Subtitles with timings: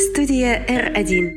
[0.00, 1.30] Студия R1.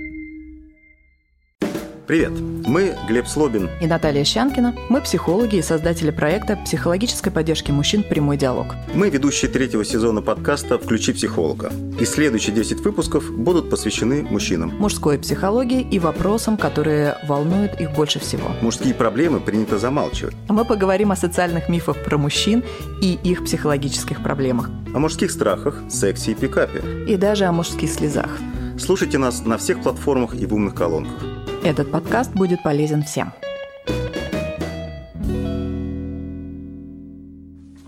[2.07, 2.31] Привет,
[2.65, 4.73] мы Глеб Слобин и Наталья Щанкина.
[4.87, 8.75] Мы психологи и создатели проекта психологической поддержки мужчин «Прямой диалог».
[8.93, 11.73] Мы ведущие третьего сезона подкаста «Включи психолога».
[11.99, 14.69] И следующие 10 выпусков будут посвящены мужчинам.
[14.77, 18.49] Мужской психологии и вопросам, которые волнуют их больше всего.
[18.61, 20.35] Мужские проблемы принято замалчивать.
[20.47, 22.63] Мы поговорим о социальных мифах про мужчин
[23.01, 24.69] и их психологических проблемах.
[24.95, 26.81] О мужских страхах, сексе и пикапе.
[27.09, 28.29] И даже о мужских слезах.
[28.77, 31.23] Слушайте нас на всех платформах и в умных колонках.
[31.63, 33.31] Этот подкаст будет полезен всем.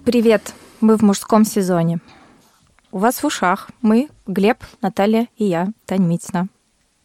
[0.05, 0.53] Привет!
[0.81, 1.99] Мы в мужском сезоне.
[2.91, 6.47] У вас в ушах мы, Глеб, Наталья и я, Таня Митина.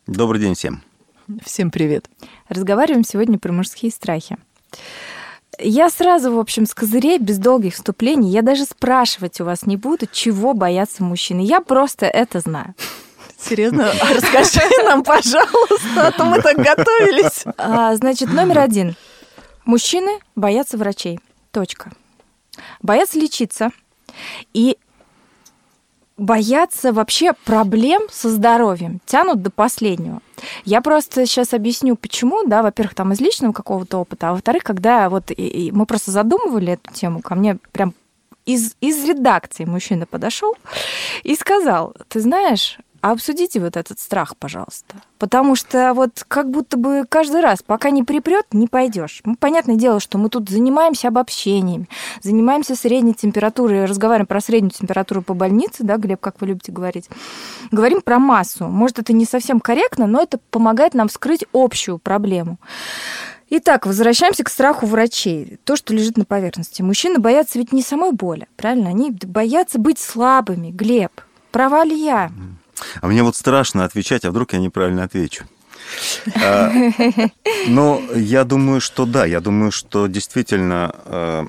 [0.07, 0.83] Добрый день всем.
[1.43, 2.11] Всем привет.
[2.49, 4.37] Разговариваем сегодня про мужские страхи.
[5.59, 9.77] Я сразу, в общем, с козырей, без долгих вступлений, я даже спрашивать у вас не
[9.77, 11.41] буду, чего боятся мужчины.
[11.41, 12.75] Я просто это знаю.
[13.43, 13.91] Серьезно?
[14.15, 17.45] Расскажи нам, пожалуйста, а то мы так готовились.
[17.57, 18.97] А, значит, номер один.
[19.65, 21.21] Мужчины боятся врачей.
[21.51, 21.91] Точка.
[22.83, 23.71] Боятся лечиться.
[24.53, 24.77] И
[26.21, 30.21] боятся вообще проблем со здоровьем, тянут до последнего.
[30.65, 35.09] Я просто сейчас объясню, почему, да, во-первых, там из личного какого-то опыта, а во-вторых, когда
[35.09, 37.95] вот и, и мы просто задумывали эту тему, ко мне прям
[38.45, 40.55] из, из редакции мужчина подошел
[41.23, 44.97] и сказал, ты знаешь, а обсудите вот этот страх, пожалуйста.
[45.19, 49.21] Потому что вот как будто бы каждый раз, пока не припрет, не пойдешь.
[49.25, 51.89] Ну, понятное дело, что мы тут занимаемся обобщениями,
[52.23, 57.09] занимаемся средней температурой, разговариваем про среднюю температуру по больнице, да, Глеб, как вы любите говорить.
[57.71, 58.67] Говорим про массу.
[58.69, 62.59] Может, это не совсем корректно, но это помогает нам вскрыть общую проблему.
[63.53, 65.59] Итак, возвращаемся к страху врачей.
[65.65, 66.83] То, что лежит на поверхности.
[66.83, 68.91] Мужчины боятся ведь не самой боли, правильно?
[68.91, 70.71] Они боятся быть слабыми.
[70.71, 71.11] Глеб,
[71.51, 72.31] права ли я?
[73.01, 75.45] А мне вот страшно отвечать, а вдруг я неправильно отвечу.
[76.43, 76.71] А,
[77.69, 81.47] но я думаю, что да, я думаю, что действительно а,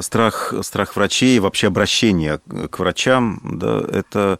[0.00, 2.40] страх, страх врачей, вообще обращение
[2.70, 4.38] к врачам, да, это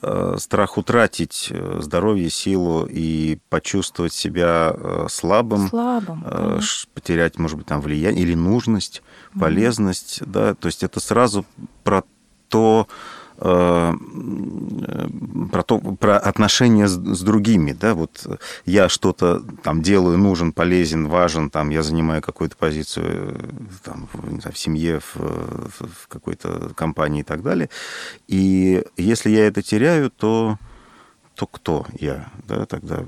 [0.00, 4.74] а, страх утратить здоровье, силу и почувствовать себя
[5.08, 6.24] слабым, слабым
[6.94, 9.02] потерять, может быть, там влияние или нужность,
[9.38, 11.44] полезность, да, то есть это сразу
[11.84, 12.04] про
[12.48, 13.92] то, Э, про,
[15.62, 18.26] то, про отношения с, с другими, да, вот
[18.64, 23.38] я что-то там делаю, нужен, полезен, важен, там я занимаю какую-то позицию
[23.84, 27.68] там, в, в семье, в, в какой-то компании и так далее,
[28.28, 30.58] и если я это теряю, то
[31.36, 33.04] то кто я, да, тогда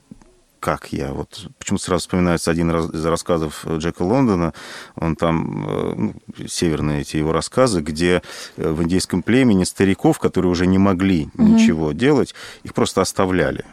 [0.60, 1.12] как я.
[1.12, 4.52] Вот почему сразу вспоминается один из рассказов Джека Лондона.
[4.96, 6.14] Он там, э, ну,
[6.46, 8.22] северные эти его рассказы, где
[8.56, 11.42] э, в индейском племени стариков, которые уже не могли угу.
[11.42, 13.64] ничего делать, их просто оставляли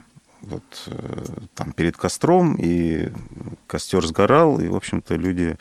[0.42, 1.26] вот э,
[1.56, 3.10] там перед костром, и
[3.68, 5.58] костер сгорал, и, в общем-то, люди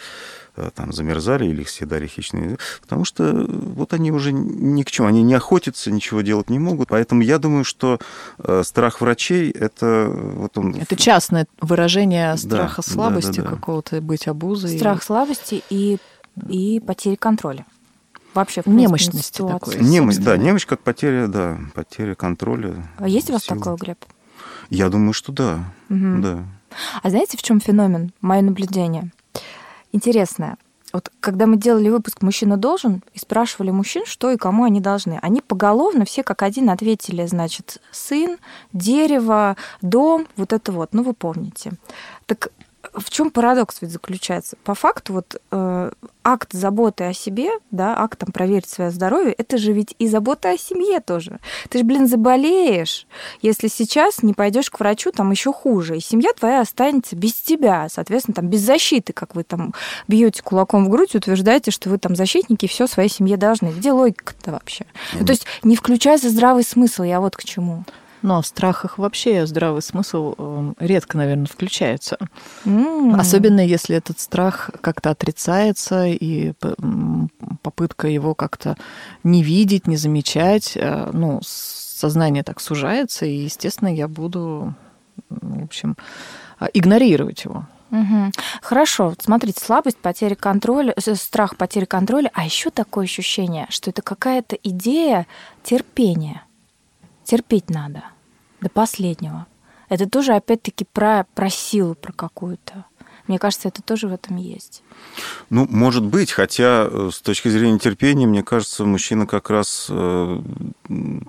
[0.74, 5.22] там замерзали или их съедали хищные, потому что вот они уже ни к чему, они
[5.22, 6.88] не охотятся, ничего делать не могут.
[6.88, 7.98] Поэтому я думаю, что
[8.38, 10.74] э, страх врачей это вот он.
[10.76, 13.56] Это частное выражение страха да, слабости да, да, да.
[13.56, 14.76] какого-то быть обузой.
[14.76, 15.98] Страх слабости и
[16.48, 17.64] и потери контроля.
[18.34, 19.76] Вообще, в принципе, немощности такой.
[19.76, 22.88] Немощь, да, немощь как потеря, да, потеря контроля.
[22.98, 23.60] А есть у вас силы.
[23.60, 24.04] такое, Глеб?
[24.70, 26.18] Я думаю, что да, угу.
[26.20, 26.44] да.
[27.02, 28.12] А знаете, в чем феномен?
[28.20, 29.12] Мое наблюдение
[29.94, 30.56] интересное.
[30.92, 35.18] Вот когда мы делали выпуск «Мужчина должен» и спрашивали мужчин, что и кому они должны,
[35.22, 38.38] они поголовно все как один ответили, значит, сын,
[38.72, 41.72] дерево, дом, вот это вот, ну вы помните.
[42.26, 42.52] Так
[42.94, 44.56] в чем парадокс ведь заключается?
[44.64, 45.90] По факту вот э,
[46.22, 50.50] акт заботы о себе, да, акт там проверить свое здоровье, это же ведь и забота
[50.50, 51.38] о семье тоже.
[51.68, 53.06] Ты же, блин, заболеешь,
[53.42, 57.88] если сейчас не пойдешь к врачу, там еще хуже, и семья твоя останется без тебя,
[57.90, 59.74] соответственно, там без защиты, как вы там
[60.08, 63.68] бьете кулаком в грудь, утверждаете, что вы там защитники, все своей семье должны.
[63.68, 64.84] Где логика-то вообще?
[64.84, 65.16] Mm-hmm.
[65.20, 67.84] Ну, то есть не включается здравый смысл, я вот к чему.
[68.24, 72.16] Но в страхах вообще здравый смысл эм, редко, наверное, включается.
[72.64, 73.20] Mm.
[73.20, 76.54] Особенно если этот страх как-то отрицается, и
[77.60, 78.78] попытка его как-то
[79.24, 84.72] не видеть, не замечать, э, ну, сознание так сужается, и, естественно, я буду,
[85.28, 85.94] в общем,
[86.60, 87.66] э, игнорировать его.
[87.90, 88.32] Угу.
[88.62, 94.56] Хорошо, смотрите, слабость, потеря контроля, страх потери контроля, а еще такое ощущение, что это какая-то
[94.62, 95.26] идея
[95.62, 96.42] терпения.
[97.26, 98.04] Терпеть надо
[98.64, 99.46] до последнего.
[99.88, 102.86] Это тоже, опять-таки, про, про силу, про какую-то.
[103.26, 104.82] Мне кажется, это тоже в этом есть.
[105.48, 110.42] Ну, может быть, хотя э, с точки зрения терпения, мне кажется, мужчина как раз э,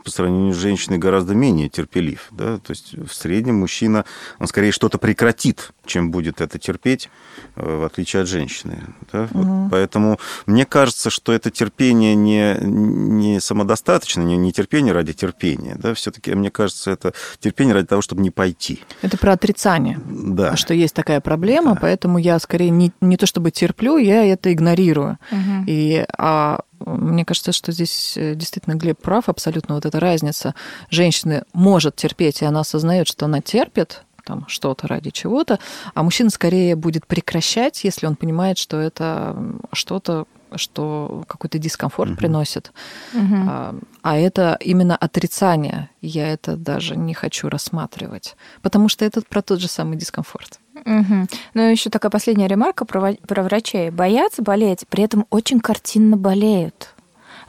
[0.03, 2.27] по сравнению с женщиной гораздо менее терпелив.
[2.31, 2.57] Да?
[2.57, 4.03] То есть в среднем мужчина,
[4.39, 7.09] он скорее что-то прекратит, чем будет это терпеть,
[7.55, 8.83] э, в отличие от женщины.
[9.11, 9.23] Да?
[9.31, 9.43] Угу.
[9.43, 15.75] Вот поэтому мне кажется, что это терпение не, не самодостаточно, не, не терпение ради терпения.
[15.77, 15.93] Да?
[15.93, 18.81] Все-таки, мне кажется, это терпение ради того, чтобы не пойти.
[19.01, 19.99] Это про отрицание.
[20.05, 20.55] Да.
[20.55, 21.79] Что есть такая проблема, да.
[21.81, 25.17] поэтому я скорее не, не то чтобы терплю, я это игнорирую.
[25.31, 25.65] Угу.
[25.67, 30.55] И, а мне кажется, что здесь э, действительно Глеб прав, абсолютно вот эта разница.
[30.89, 35.60] Женщина может терпеть, и она осознает, что она терпит, там что-то ради чего-то,
[35.94, 39.36] а мужчина скорее будет прекращать, если он понимает, что это
[39.72, 40.25] что-то,
[40.56, 42.18] что какой-то дискомфорт угу.
[42.18, 42.72] приносит.
[43.13, 43.36] Угу.
[43.48, 45.89] А, а это именно отрицание.
[46.01, 50.60] Я это даже не хочу рассматривать, потому что это про тот же самый дискомфорт.
[50.86, 51.27] Угу.
[51.54, 53.89] Ну, еще такая последняя ремарка про, про врачей.
[53.89, 56.94] Боятся болеть, при этом очень картинно болеют.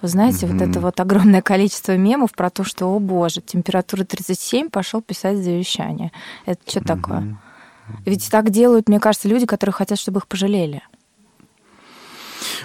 [0.02, 4.04] Вы знаете, mm вот это вот огромное количество мемов про то, что, о боже, температура
[4.04, 6.12] 37, пошел писать завещание.
[6.44, 7.38] Это что mm такое?
[8.04, 10.82] Ведь так делают, мне кажется, люди, которые хотят, чтобы их пожалели.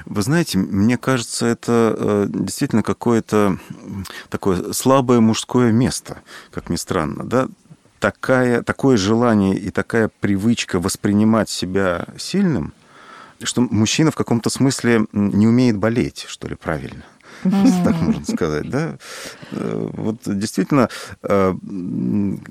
[0.05, 3.57] Вы знаете, мне кажется, это э, действительно какое-то
[4.29, 7.23] такое слабое мужское место, как ни странно.
[7.23, 7.47] Да?
[8.01, 12.73] такая, такое желание и такая привычка воспринимать себя сильным,
[13.43, 17.03] что мужчина в каком-то смысле не умеет болеть, что ли, правильно
[17.43, 17.83] mm-hmm.
[17.83, 18.97] так можно сказать, да.
[19.51, 20.89] Э, вот действительно,
[21.23, 21.55] э,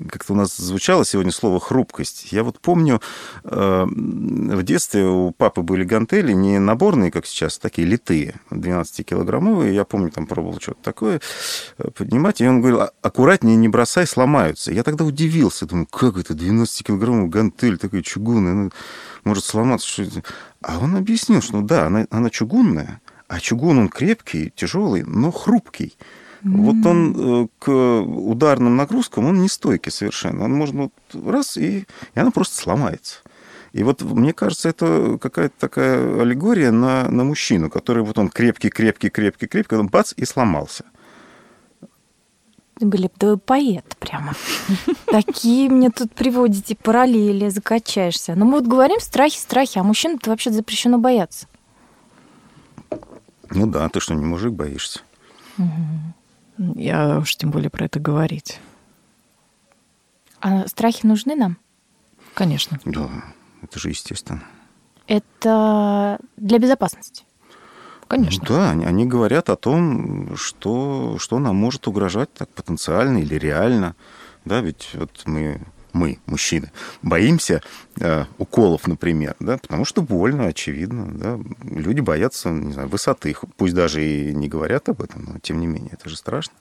[0.09, 2.31] как-то у нас звучало сегодня слово «хрупкость».
[2.31, 3.01] Я вот помню,
[3.43, 9.73] э, в детстве у папы были гантели не наборные, как сейчас, такие литые, 12-килограммовые.
[9.73, 11.21] Я помню, там пробовал что-то такое
[11.95, 14.71] поднимать, и он говорил, «А, аккуратнее, не бросай, сломаются.
[14.71, 18.71] Я тогда удивился, думаю, как это, 12-килограммовый гантель такой чугунный, ну,
[19.23, 20.05] может сломаться, что?
[20.61, 23.01] А он объяснил, что да, она, она чугунная,
[23.31, 25.95] а чугун, он крепкий, тяжелый, но хрупкий.
[26.43, 26.57] Mm-hmm.
[26.57, 30.43] Вот он э, к ударным нагрузкам, он не стойкий совершенно.
[30.43, 33.19] Он можно вот раз, и, и она просто сломается.
[33.71, 38.69] И вот мне кажется, это какая-то такая аллегория на, на мужчину, который вот он крепкий,
[38.69, 40.83] крепкий, крепкий, крепкий, он бац, и сломался.
[42.81, 44.33] Глеб, да вы поэт прямо.
[45.05, 48.35] Такие мне тут приводите параллели, закачаешься.
[48.35, 51.47] Но мы вот говорим страхи, страхи, а мужчинам-то вообще запрещено бояться.
[53.51, 55.01] Ну да, ты что, не мужик боишься?
[56.57, 58.59] Я уж тем более про это говорить.
[60.39, 61.57] А страхи нужны нам?
[62.33, 62.79] Конечно.
[62.85, 63.09] Да,
[63.61, 64.43] это же естественно.
[65.07, 67.25] Это для безопасности.
[68.07, 68.43] Конечно.
[68.47, 73.35] Ну, да, они, они говорят о том, что, что нам может угрожать так потенциально или
[73.35, 73.95] реально.
[74.43, 75.61] Да, ведь вот мы
[75.93, 76.71] мы, мужчины,
[77.01, 77.61] боимся
[77.99, 81.39] э, уколов, например, да, потому что больно, очевидно, да.
[81.63, 85.67] Люди боятся, не знаю, высоты, пусть даже и не говорят об этом, но тем не
[85.67, 86.53] менее, это же страшно.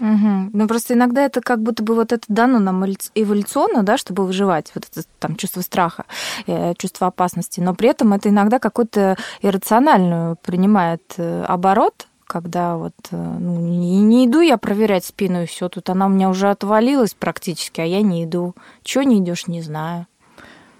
[0.00, 0.50] Угу.
[0.54, 2.84] Ну, просто иногда это как будто бы вот это дано нам
[3.14, 6.06] эволюционно, да, чтобы выживать, вот это там чувство страха,
[6.46, 12.94] э, чувство опасности, но при этом это иногда какой-то иррациональную принимает э, оборот, когда вот
[13.10, 16.48] э, ну, не, не иду я проверять спину, и все, тут она у меня уже
[16.48, 18.54] отвалилась практически, а я не иду.
[18.84, 20.06] Чего не идешь, не знаю.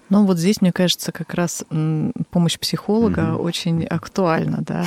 [0.07, 1.65] Ну вот здесь, мне кажется, как раз
[2.29, 3.43] помощь психолога угу.
[3.43, 4.85] очень актуальна, да.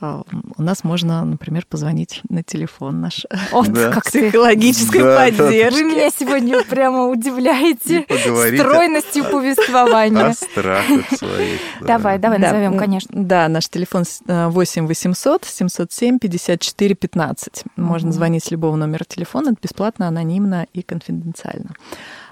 [0.00, 0.22] А,
[0.56, 3.26] у нас можно, например, позвонить на телефон наш.
[3.50, 3.90] Вот да.
[3.90, 5.82] как психологической да, поддержки.
[5.82, 10.26] Вы меня сегодня прямо удивляете стройностью повествования.
[10.26, 11.60] О страхах своих.
[11.80, 13.10] Давай, давай назовем, конечно.
[13.12, 17.64] Да, наш телефон 8 800 707 54 15.
[17.76, 21.70] Можно звонить с любого номера телефона, это бесплатно, анонимно и конфиденциально.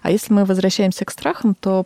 [0.02, 1.85] А если мы возвращаемся к страхам, то,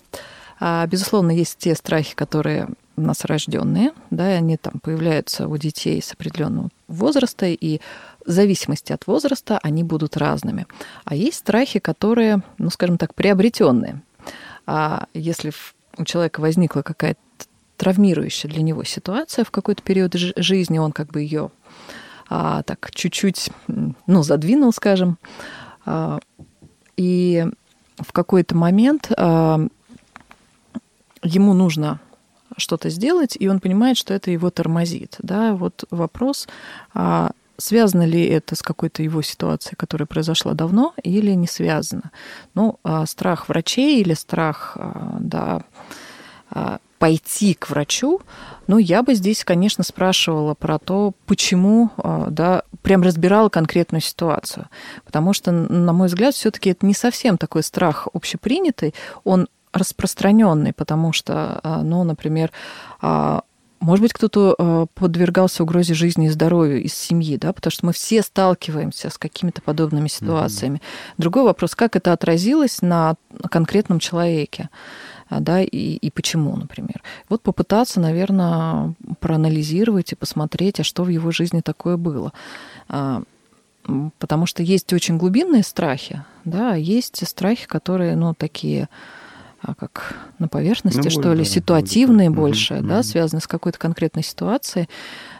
[0.59, 2.69] а, безусловно, есть те страхи, которые
[3.01, 7.81] у нас рожденные, да, и они там появляются у детей с определенного возраста, и
[8.25, 10.67] в зависимости от возраста они будут разными.
[11.05, 14.03] А есть страхи, которые, ну, скажем так, приобретенные.
[14.67, 15.53] А если
[15.97, 17.21] у человека возникла какая-то
[17.77, 21.51] травмирующая для него ситуация в какой-то период жизни, он как бы ее
[22.29, 23.51] а, так чуть-чуть,
[24.07, 25.19] ну, задвинул, скажем,
[25.87, 26.21] а,
[26.97, 27.47] и
[27.99, 29.67] в какой-то момент а,
[31.23, 32.01] ему нужно
[32.61, 35.17] что-то сделать, и он понимает, что это его тормозит.
[35.19, 35.55] Да?
[35.55, 36.49] Вот вопрос,
[36.95, 42.11] а связано ли это с какой-то его ситуацией, которая произошла давно, или не связано.
[42.55, 45.63] Ну, а страх врачей или страх а, да,
[46.51, 48.21] а, пойти к врачу,
[48.67, 51.91] ну, я бы здесь, конечно, спрашивала про то, почему,
[52.29, 54.69] да, прям разбирала конкретную ситуацию.
[55.05, 60.73] Потому что, на мой взгляд, все таки это не совсем такой страх общепринятый, он распространенный,
[60.73, 62.51] потому что, а, ну, например,
[63.01, 63.43] а,
[63.81, 67.93] может быть, кто-то а, подвергался угрозе жизни и здоровью из семьи, да, потому что мы
[67.93, 70.79] все сталкиваемся с какими-то подобными ситуациями.
[70.79, 71.15] Mm-hmm.
[71.19, 73.15] Другой вопрос, как это отразилось на
[73.51, 74.69] конкретном человеке,
[75.31, 77.03] да, и, и почему, например.
[77.29, 82.33] Вот попытаться, наверное, проанализировать и посмотреть, а что в его жизни такое было.
[84.19, 88.89] Потому что есть очень глубинные страхи, да, есть страхи, которые, ну, такие
[89.63, 92.37] а как на поверхности, ну, что ли, да, ситуативные да.
[92.37, 93.03] больше, угу, да, угу.
[93.03, 94.89] связаны с какой-то конкретной ситуацией.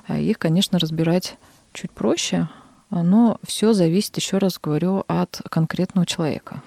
[0.07, 1.37] А их, конечно, разбирать
[1.73, 2.49] чуть проще,
[2.91, 6.63] но все зависит, еще раз говорю, от конкретного человека.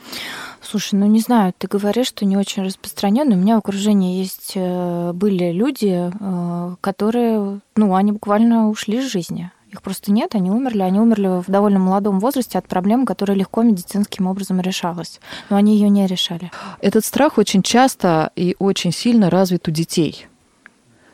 [0.62, 3.36] Слушай, ну не знаю, ты говоришь, что не очень распространенно.
[3.36, 9.12] У меня в окружении есть э, были люди, э, которые, ну, они буквально ушли из
[9.12, 9.52] жизни.
[9.74, 10.84] Их просто нет, они умерли.
[10.84, 15.20] Они умерли в довольно молодом возрасте от проблемы, которая легко медицинским образом решалась.
[15.50, 16.52] Но они ее не решали.
[16.80, 20.28] Этот страх очень часто и очень сильно развит у детей.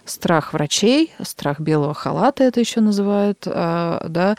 [0.04, 4.36] Страх врачей, страх белого халата это еще называют, а, да.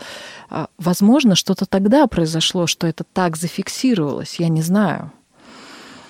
[0.50, 5.12] А, возможно, что-то тогда произошло, что это так зафиксировалось, я не знаю.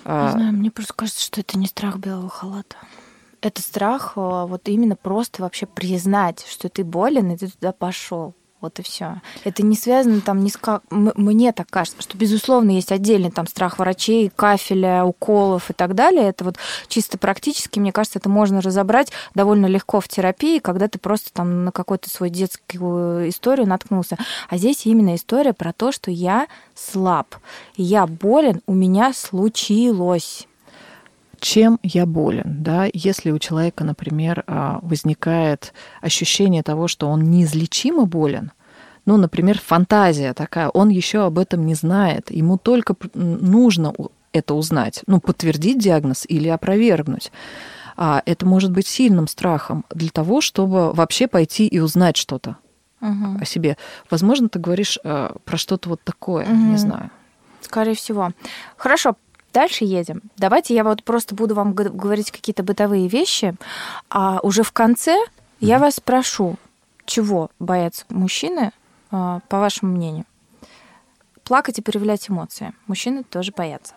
[0.05, 2.77] Не а, знаю, мне просто кажется, что это не страх белого халата
[3.41, 8.35] это страх э, вот именно просто вообще признать, что ты болен, и ты туда пошел.
[8.61, 9.23] Вот и все.
[9.45, 10.83] Это не связано там ни с как...
[10.91, 16.29] Мне так кажется, что, безусловно, есть отдельный там страх врачей, кафеля, уколов и так далее.
[16.29, 16.57] Это вот
[16.87, 21.65] чисто практически, мне кажется, это можно разобрать довольно легко в терапии, когда ты просто там
[21.65, 24.19] на какую-то свою детскую историю наткнулся.
[24.51, 27.37] А здесь именно история про то, что я слаб,
[27.77, 30.47] я болен, у меня случилось
[31.41, 32.63] чем я болен.
[32.63, 32.87] Да?
[32.93, 38.53] Если у человека, например, а, возникает ощущение того, что он неизлечимо болен,
[39.07, 43.93] ну, например, фантазия такая, он еще об этом не знает, ему только нужно
[44.33, 47.33] это узнать, ну, подтвердить диагноз или опровергнуть.
[47.97, 52.57] А это может быть сильным страхом для того, чтобы вообще пойти и узнать что-то
[53.01, 53.39] угу.
[53.41, 53.77] о себе.
[54.11, 56.55] Возможно, ты говоришь э, про что-то вот такое, угу.
[56.55, 57.11] не знаю.
[57.61, 58.31] Скорее всего.
[58.77, 59.17] Хорошо,
[59.53, 60.23] Дальше едем.
[60.37, 63.55] Давайте я вот просто буду вам говорить какие-то бытовые вещи,
[64.09, 65.17] а уже в конце
[65.59, 66.57] я вас спрошу,
[67.05, 68.73] чего боятся мужчины,
[69.11, 70.25] а, по вашему мнению?
[71.43, 72.73] Плакать и проявлять эмоции.
[72.87, 73.95] Мужчины тоже боятся.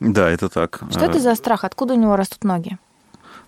[0.00, 0.80] Да, это так.
[0.90, 1.64] Что это за страх?
[1.64, 2.78] Откуда у него растут ноги?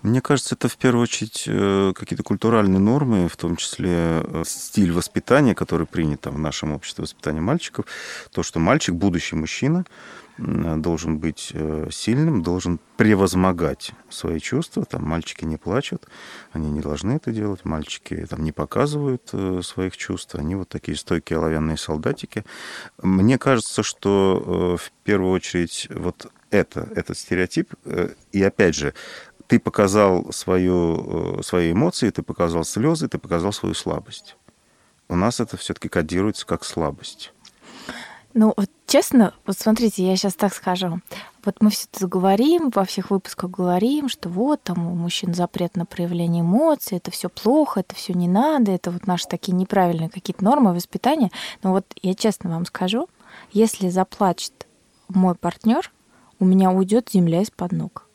[0.03, 4.93] Мне кажется, это в первую очередь э, какие-то культуральные нормы, в том числе э, стиль
[4.93, 7.87] воспитания, который принят там, в нашем обществе воспитания мальчиков.
[8.31, 9.85] То, что мальчик, будущий мужчина,
[10.39, 14.85] должен быть э, сильным, должен превозмогать свои чувства.
[14.85, 16.07] Там мальчики не плачут,
[16.53, 17.65] они не должны это делать.
[17.65, 20.37] Мальчики там не показывают своих чувств.
[20.37, 22.45] Они вот такие стойкие оловянные солдатики.
[23.03, 27.75] Мне кажется, что в первую очередь вот это, этот стереотип,
[28.31, 28.95] и опять же,
[29.49, 34.37] ты показал свою, э, свои эмоции, ты показал слезы, ты показал свою слабость.
[35.09, 37.33] У нас это все-таки кодируется как слабость.
[38.35, 41.01] Ну, вот честно, вот смотрите, я сейчас так скажу.
[41.47, 45.77] Вот мы все это говорим, во всех выпусках говорим, что вот там у мужчин запрет
[45.77, 50.11] на проявление эмоций, это все плохо, это все не надо, это вот наши такие неправильные
[50.11, 51.31] какие-то нормы воспитания.
[51.63, 53.09] Но вот я честно вам скажу,
[53.51, 54.67] если заплачет
[55.09, 55.91] мой партнер,
[56.39, 58.08] у меня уйдет земля из-под ног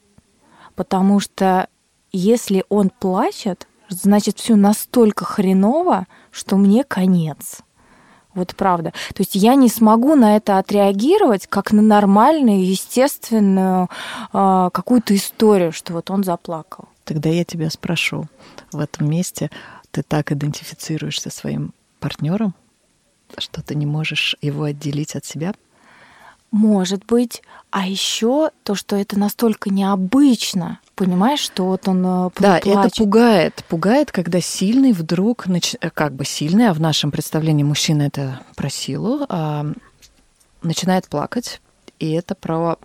[0.76, 1.68] потому что
[2.12, 7.62] если он плачет, значит, все настолько хреново, что мне конец.
[8.34, 8.92] Вот правда.
[9.14, 13.90] То есть я не смогу на это отреагировать как на нормальную, естественную
[14.34, 16.86] э, какую-то историю, что вот он заплакал.
[17.04, 18.26] Тогда я тебя спрошу,
[18.72, 19.52] в этом месте
[19.92, 22.56] ты так идентифицируешься своим партнером,
[23.38, 25.54] что ты не можешь его отделить от себя?
[26.54, 27.42] Может быть.
[27.72, 32.68] А еще то, что это настолько необычно, понимаешь, что вот он э, Да, плачет.
[32.68, 33.66] это пугает.
[33.68, 35.74] Пугает, когда сильный вдруг, нач...
[35.82, 39.66] Э, как бы сильный, а в нашем представлении мужчина это про силу, а,
[40.62, 41.60] начинает плакать,
[41.98, 42.78] и это про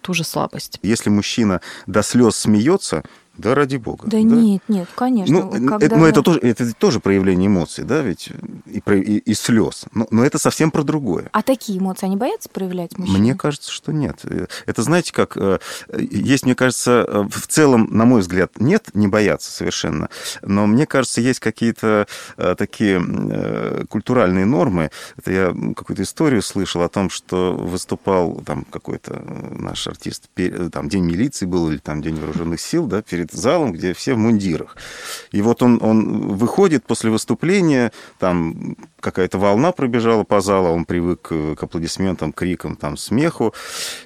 [0.00, 0.78] ту же слабость.
[0.82, 3.02] Если мужчина до слез смеется,
[3.38, 4.06] да, ради бога.
[4.06, 4.22] Да, да?
[4.22, 5.44] нет, нет, конечно.
[5.44, 5.86] Ну, когда...
[5.86, 8.30] это, ну, это, тоже, это тоже проявление эмоций, да, ведь
[8.66, 9.86] и, и, и слез.
[9.92, 11.28] Но, но это совсем про другое.
[11.32, 13.18] А такие эмоции, они боятся проявлять мужчины?
[13.18, 14.24] Мне кажется, что нет.
[14.66, 15.58] Это, знаете, как э,
[15.96, 20.08] есть, мне кажется, э, в целом, на мой взгляд, нет, не боятся совершенно.
[20.42, 22.98] Но мне кажется, есть какие-то э, такие
[23.88, 24.90] культуральные нормы.
[25.16, 29.22] Это я какую-то историю слышал о том, что выступал там какой-то
[29.58, 30.28] наш артист,
[30.72, 34.14] там День милиции был или там День вооруженных сил, да, перед перед залом, где все
[34.14, 34.76] в мундирах.
[35.32, 41.22] И вот он, он выходит после выступления, там какая-то волна пробежала по залу, он привык
[41.22, 43.54] к аплодисментам, крикам, там, смеху,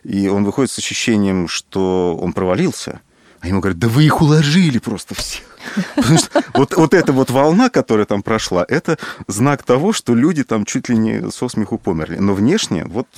[0.04, 3.00] и он выходит с ощущением, что он провалился.
[3.40, 5.42] А ему говорят, да вы их уложили просто всех.
[5.96, 10.44] Потому что вот, вот эта вот волна, которая там прошла, это знак того, что люди
[10.44, 12.18] там чуть ли не со смеху померли.
[12.18, 13.08] Но внешне вот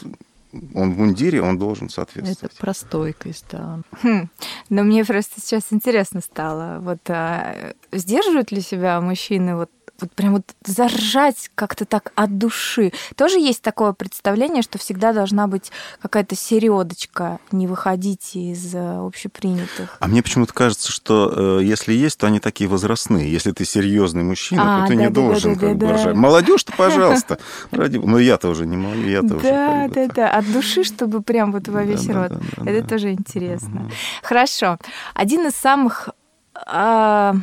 [0.75, 2.52] он в мундире, он должен соответствовать.
[2.52, 3.80] Это про стойкость, да.
[4.02, 4.28] Хм.
[4.68, 9.70] Но мне просто сейчас интересно стало, вот а, сдерживают ли себя мужчины вот
[10.00, 12.92] вот прям вот заржать как-то так от души.
[13.16, 15.70] Тоже есть такое представление, что всегда должна быть
[16.00, 19.96] какая-то середочка, не выходить из э, общепринятых.
[20.00, 23.30] А мне почему-то кажется, что э, если есть, то они такие возрастные.
[23.30, 26.04] Если ты серьезный мужчина, а, то ты да, не да, должен да, как да, бы
[26.04, 26.14] да.
[26.14, 27.38] Молодежь-то, пожалуйста.
[27.70, 27.98] Ради...
[27.98, 29.42] Но я-то уже не молодой, я-то уже.
[29.42, 30.30] Да, да, да.
[30.30, 32.32] От души, чтобы прям вот во весь рот.
[32.64, 33.90] Это тоже интересно.
[34.22, 34.78] Хорошо.
[35.14, 36.08] Один из самых
[36.54, 37.34] а,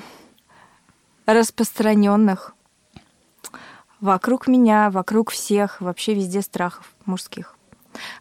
[1.33, 2.53] распространенных
[3.99, 7.55] вокруг меня, вокруг всех, вообще везде страхов мужских.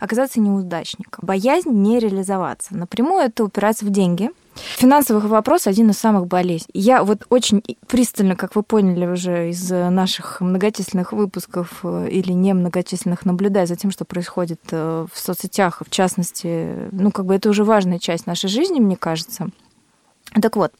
[0.00, 1.24] Оказаться неудачником.
[1.26, 2.76] Боязнь не реализоваться.
[2.76, 4.30] Напрямую это упирается в деньги.
[4.54, 6.70] Финансовый вопрос один из самых болезней.
[6.74, 13.24] Я вот очень пристально, как вы поняли уже из наших многочисленных выпусков э, или немногочисленных,
[13.24, 17.64] наблюдаю за тем, что происходит э, в соцсетях, в частности, ну, как бы это уже
[17.64, 19.48] важная часть нашей жизни, мне кажется.
[20.40, 20.72] Так вот,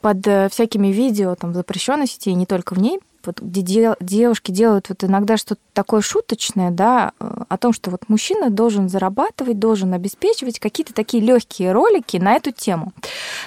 [0.00, 3.94] под э, всякими видео там, запрещенной сети, и не только в ней, вот, где де,
[4.00, 8.88] девушки делают вот иногда что-то такое шуточное, да, э, о том, что вот мужчина должен
[8.88, 12.92] зарабатывать, должен обеспечивать какие-то такие легкие ролики на эту тему.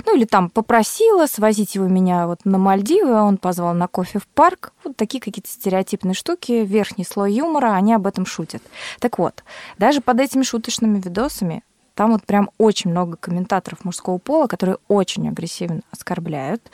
[0.06, 4.28] Ну или там попросила свозить его меня вот на Мальдивы, он позвал на кофе в
[4.28, 4.74] парк.
[4.84, 8.62] Вот такие какие-то стереотипные штуки, верхний слой юмора, они об этом шутят.
[9.00, 9.44] Так вот,
[9.78, 11.64] даже под этими шуточными видосами
[11.96, 16.72] там вот прям очень много комментаторов мужского пола, которые очень агрессивно оскорбляют,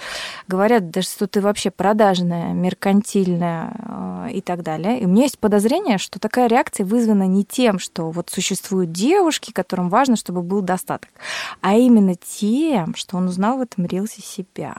[0.48, 5.00] говорят, да что ты вообще продажная, меркантильная э, и так далее.
[5.00, 9.52] И у меня есть подозрение, что такая реакция вызвана не тем, что вот существуют девушки,
[9.52, 11.10] которым важно, чтобы был достаток,
[11.62, 14.78] а именно тем, что он узнал в этом рилсе себя.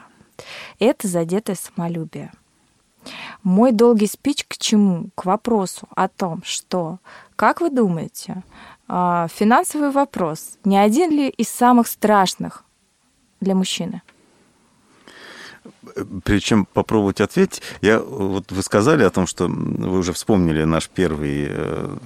[0.79, 2.31] Это задетое самолюбие.
[3.43, 5.09] Мой долгий спич к чему?
[5.15, 6.99] К вопросу о том, что,
[7.35, 8.43] как вы думаете,
[8.91, 12.63] финансовый вопрос не один ли из самых страшных
[13.39, 14.01] для мужчины?
[16.23, 21.47] Причем попробовать ответить, я вот вы сказали о том, что вы уже вспомнили наш первый
[21.49, 21.97] э,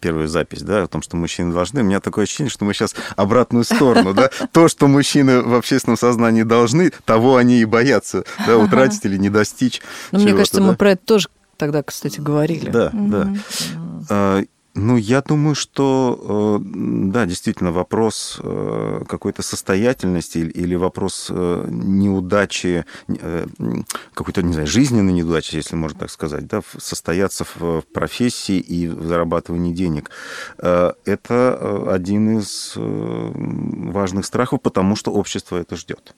[0.00, 1.80] первую запись, да, о том, что мужчины должны.
[1.80, 5.96] У меня такое ощущение, что мы сейчас обратную сторону, да, то, что мужчины в общественном
[5.96, 9.80] сознании должны, того они и боятся, да, утратить или не достичь.
[10.12, 12.70] Ну, мне кажется, мы про это тоже тогда, кстати, говорили.
[12.70, 14.44] Да, да.
[14.80, 16.64] Ну, я думаю, что, э,
[17.10, 22.84] да, действительно, вопрос э, какой-то состоятельности или вопрос э, неудачи,
[24.14, 29.04] какой-то, не знаю, жизненной неудачи, если можно так сказать, да, состояться в профессии и в
[29.04, 30.10] зарабатывании денег.
[30.58, 36.14] Это один из важных страхов, потому что общество это ждет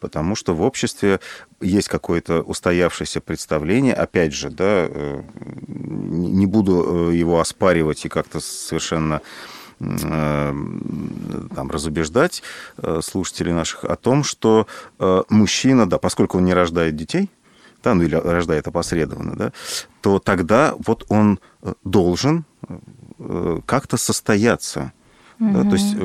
[0.00, 1.20] потому что в обществе
[1.60, 5.22] есть какое-то устоявшееся представление, опять же, да, э,
[5.68, 9.20] не буду э, его оспаривать и как-то совершенно
[9.80, 10.54] э,
[11.54, 12.42] там, разубеждать
[13.00, 14.66] слушателей наших о том, что
[15.28, 17.30] мужчина, да, поскольку он не рождает детей,
[17.82, 19.52] да, ну или рождает опосредованно, да,
[20.00, 21.40] то тогда вот он
[21.84, 22.44] должен
[23.66, 24.92] как-то состояться.
[25.38, 25.52] Mm-hmm.
[25.52, 25.96] Да, то есть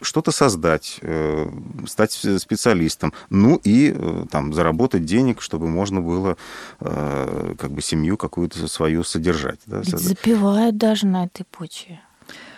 [0.00, 1.50] что-то создать, э,
[1.86, 6.36] стать специалистом, ну и э, там заработать денег, чтобы можно было
[6.80, 9.60] э, как бы семью какую-то свою содержать.
[9.66, 12.00] Да, Ведь запивают даже на этой почве.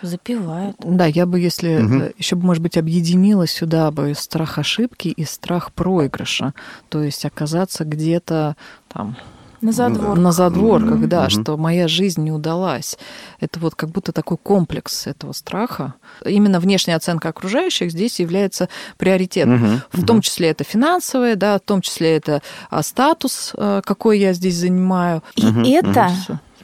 [0.02, 0.76] Запивают.
[0.80, 2.12] Да, я бы, если угу.
[2.16, 6.54] еще бы, может быть, объединила сюда бы страх ошибки и страх проигрыша.
[6.88, 8.56] То есть оказаться где-то
[8.88, 9.16] там
[9.60, 10.18] на задворках.
[10.18, 12.98] На задворках, да, mm что моя жизнь не удалась.
[13.40, 15.94] Это вот как будто такой комплекс этого страха.
[16.24, 19.64] Именно внешняя оценка окружающих здесь является приоритетом.
[19.64, 24.18] mm В том числе это финансовое, да, в том числе это а, статус, а, какой
[24.18, 25.22] я здесь занимаю.
[25.36, 26.10] И это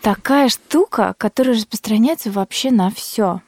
[0.01, 3.41] такая штука, которая распространяется вообще на все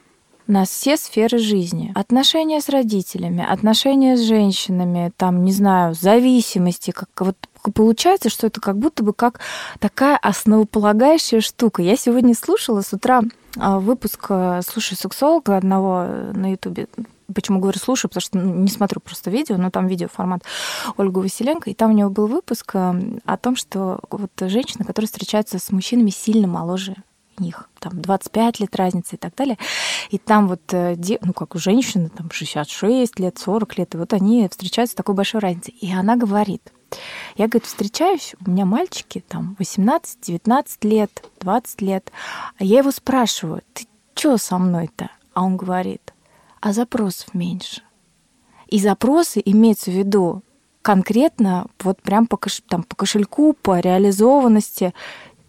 [0.49, 1.91] на все сферы жизни.
[1.93, 7.37] Отношения с родителями, отношения с женщинами, там, не знаю, зависимости, как вот
[7.73, 9.39] получается, что это как будто бы как
[9.79, 11.81] такая основополагающая штука.
[11.81, 13.21] Я сегодня слушала с утра
[13.57, 16.87] а, выпуск э, «Слушай сексолога» одного на Ютубе.
[17.33, 18.09] Почему говорю слушаю?
[18.09, 20.43] Потому что не смотрю просто видео, но там видеоформат
[20.97, 25.07] Ольга Василенко, и там у него был выпуск э, о том, что вот женщина, которая
[25.07, 26.95] встречается с мужчинами сильно моложе
[27.39, 29.57] них там 25 лет разницы и так далее.
[30.09, 34.13] И там вот, э, ну, как у женщины, там 66 лет, 40 лет, и вот
[34.13, 35.73] они встречаются с такой большой разницей.
[35.73, 36.73] И она говорит,
[37.35, 42.11] я, говорит, встречаюсь, у меня мальчики там 18, 19 лет, 20 лет,
[42.57, 45.09] а я его спрашиваю, ты что со мной-то?
[45.33, 46.13] А он говорит,
[46.59, 47.83] а запросов меньше.
[48.67, 50.43] И запросы имеются в виду
[50.81, 52.61] конкретно вот прям по, кош...
[52.67, 54.93] там, по кошельку, по реализованности.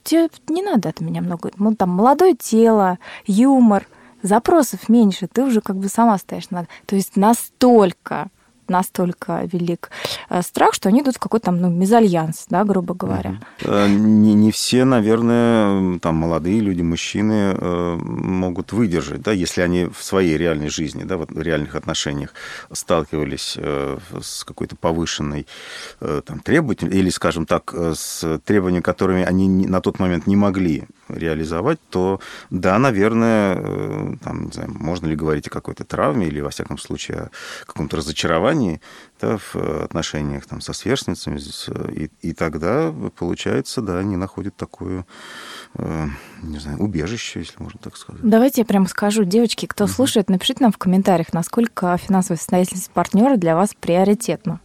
[0.05, 1.51] Тебе не надо от меня много.
[1.57, 3.87] Ну, там молодое тело, юмор,
[4.23, 6.69] запросов меньше, ты уже как бы сама стоишь над.
[6.87, 8.29] То есть настолько
[8.71, 9.91] настолько велик
[10.31, 13.41] э, страх, что они идут в какой-то там ну, мезальянс, да, грубо говоря.
[13.63, 19.85] Э, не, не все, наверное, там молодые люди, мужчины э, могут выдержать, да, если они
[19.85, 22.33] в своей реальной жизни, да, в реальных отношениях
[22.73, 23.59] сталкивались
[24.23, 25.47] с какой-то повышенной
[25.99, 31.79] там, требовательностью, или, скажем так, с требованиями, которыми они на тот момент не могли реализовать,
[31.91, 32.21] то
[32.51, 37.31] да, наверное, там, не знаю, можно ли говорить о какой-то травме или, во всяком случае,
[37.63, 38.81] о каком-то разочаровании,
[39.21, 41.41] да, в отношениях там, со сверстницами,
[41.93, 45.07] и, и тогда, получается, да, они находят такое,
[45.75, 46.07] э,
[46.43, 48.23] не знаю, убежище, если можно так сказать.
[48.23, 49.93] Давайте я прямо скажу, девочки, кто угу.
[49.93, 54.61] слушает, напишите нам в комментариях, насколько финансовая состоятельность партнера для вас приоритетна.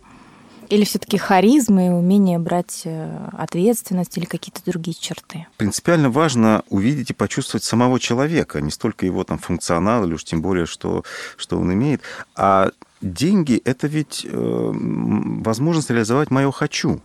[0.69, 5.47] Или все-таки харизма и умение брать э, ответственность или какие-то другие черты?
[5.58, 10.41] Принципиально важно увидеть и почувствовать самого человека, не столько его там функционал, или уж тем
[10.41, 11.04] более, что,
[11.38, 12.01] что он имеет,
[12.36, 17.01] а деньги– это ведь э, возможность реализовать мое «хочу».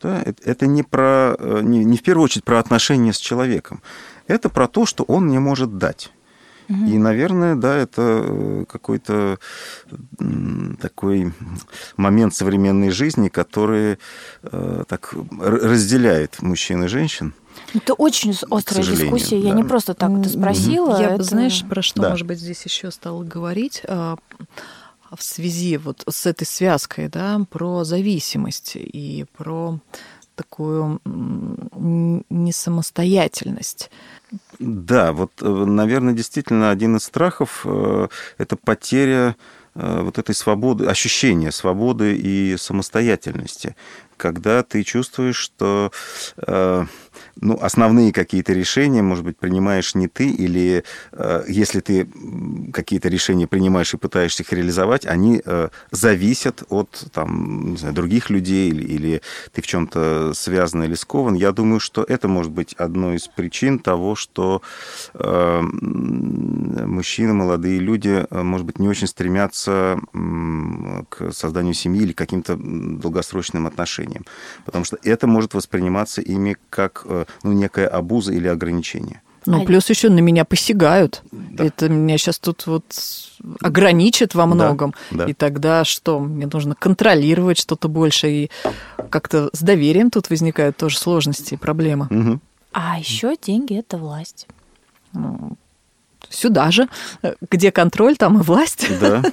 [0.00, 0.22] Да?
[0.44, 3.82] Это не, про, э, не, не в первую очередь про отношения с человеком.
[4.26, 6.10] Это про то, что он мне может дать.
[6.68, 6.86] Угу.
[6.86, 9.38] И, наверное, да, это э, какой-то
[10.80, 11.32] такой
[11.96, 13.98] момент современной жизни, который
[14.42, 17.34] э, так разделяет мужчин и женщин.
[17.74, 19.40] Это очень острая дискуссия.
[19.40, 19.48] Да.
[19.48, 21.00] Я не просто так это спросила.
[21.00, 21.22] Я это...
[21.22, 22.10] знаешь, про что, да.
[22.10, 24.16] может быть, здесь еще стала говорить а,
[25.12, 29.78] в связи вот с этой связкой, да, про зависимость и про
[30.34, 33.90] такую несамостоятельность.
[34.58, 39.36] Да, вот, э, наверное, действительно один из страхов э,– это потеря
[39.74, 43.76] э, вот этой свободы, ощущения свободы и самостоятельности,
[44.16, 45.90] когда ты чувствуешь, что
[47.40, 52.08] ну, основные какие-то решения, может быть, принимаешь не ты, или э, если ты
[52.72, 58.30] какие-то решения принимаешь и пытаешься их реализовать, они э, зависят от там, не знаю, других
[58.30, 61.34] людей, или, или ты в чем-то связан или скован.
[61.34, 64.62] Я думаю, что это может быть одной из причин того, что
[65.14, 69.98] э, мужчины, молодые люди, э, может быть, не очень стремятся
[71.08, 74.24] к созданию семьи или каким-то долгосрочным отношениям.
[74.64, 79.22] Потому что это может восприниматься ими как э, ну, некая обуза или ограничение.
[79.46, 81.22] Ну, а плюс еще на меня посягают.
[81.30, 81.64] Да.
[81.64, 82.84] Это меня сейчас тут вот
[83.60, 84.94] ограничит во многом.
[85.10, 85.30] Да, да.
[85.30, 86.18] И тогда что?
[86.18, 88.30] Мне нужно контролировать что-то больше.
[88.30, 88.50] И
[89.10, 92.06] как-то с доверием тут возникают тоже сложности и проблемы.
[92.10, 92.40] Угу.
[92.72, 94.46] А еще деньги это власть.
[95.12, 95.58] Ну,
[96.28, 96.88] сюда же.
[97.50, 98.86] Где контроль, там и власть.
[99.00, 99.22] Да.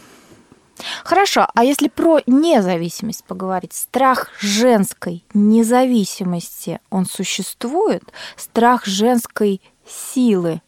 [1.03, 8.03] Хорошо, а если про независимость поговорить, страх женской независимости, он существует?
[8.35, 10.61] Страх женской силы,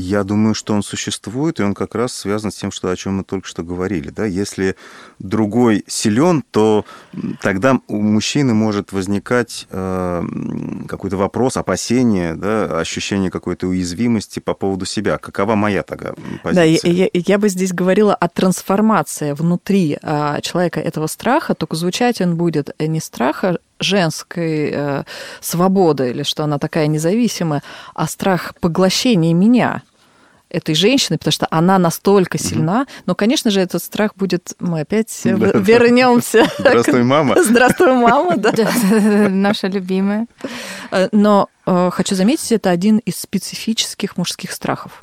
[0.00, 3.16] я думаю, что он существует, и он как раз связан с тем, что, о чем
[3.16, 4.10] мы только что говорили.
[4.10, 4.24] Да?
[4.24, 4.76] Если
[5.18, 6.84] другой силен, то
[7.42, 10.22] тогда у мужчины может возникать э,
[10.86, 15.18] какой-то вопрос, опасение, да, ощущение какой-то уязвимости по поводу себя.
[15.18, 16.80] Какова моя тогда позиция?
[16.80, 22.20] Да, я, я бы здесь говорила о трансформации внутри э, человека этого страха, только звучать
[22.20, 25.04] он будет не страха женской э,
[25.40, 27.62] свободы или что она такая независимая,
[27.94, 29.82] а страх поглощения меня
[30.50, 32.86] этой женщины, потому что она настолько сильна.
[33.06, 34.54] Но, конечно же, этот страх будет...
[34.58, 36.46] Мы опять да, вернемся.
[36.58, 37.42] Здравствуй, мама.
[37.42, 38.52] Здравствуй, мама, да.
[39.28, 40.26] Наша любимая.
[40.90, 45.02] Э, но э, хочу заметить, это один из специфических мужских страхов.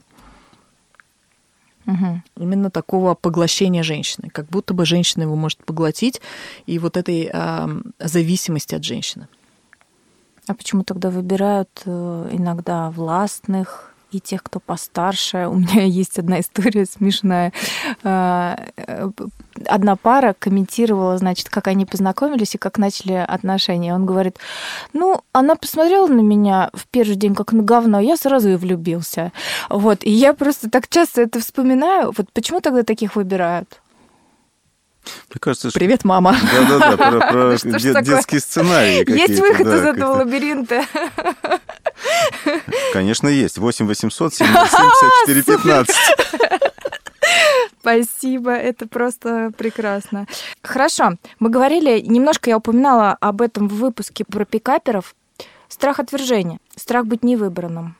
[1.87, 2.21] Угу.
[2.37, 6.21] Именно такого поглощения женщины, как будто бы женщина его может поглотить,
[6.65, 7.67] и вот этой э,
[7.99, 9.27] зависимости от женщины.
[10.47, 15.47] А почему тогда выбирают э, иногда властных, и тех, кто постарше.
[15.47, 17.51] У меня есть одна история смешная.
[18.03, 19.09] А, э,
[19.67, 23.93] одна пара комментировала, значит, как они познакомились и как начали отношения.
[23.93, 24.37] Он говорит,
[24.93, 29.31] ну, она посмотрела на меня в первый день как на говно, я сразу и влюбился.
[29.69, 32.13] Вот, и я просто так часто это вспоминаю.
[32.15, 33.81] Вот почему тогда таких выбирают?
[35.29, 35.79] Мне кажется, что...
[35.79, 36.35] Привет, мама.
[36.51, 37.57] Да-да-да, про, про
[38.01, 40.83] детские сценарии Есть выход из этого лабиринта.
[42.93, 43.57] Конечно, есть.
[43.57, 45.95] 8 800 754 15.
[47.79, 50.25] Спасибо, это просто прекрасно.
[50.63, 55.15] Хорошо, мы говорили, немножко я упоминала об этом в выпуске про пикаперов.
[55.67, 57.95] Страх отвержения, страх быть невыбранным.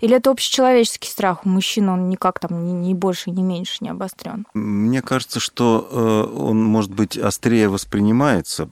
[0.00, 3.90] Или это общечеловеческий страх у мужчин, он никак там ни, ни больше, ни меньше не
[3.90, 4.46] обострен?
[4.54, 8.68] Мне кажется, что э, он, может быть, острее воспринимается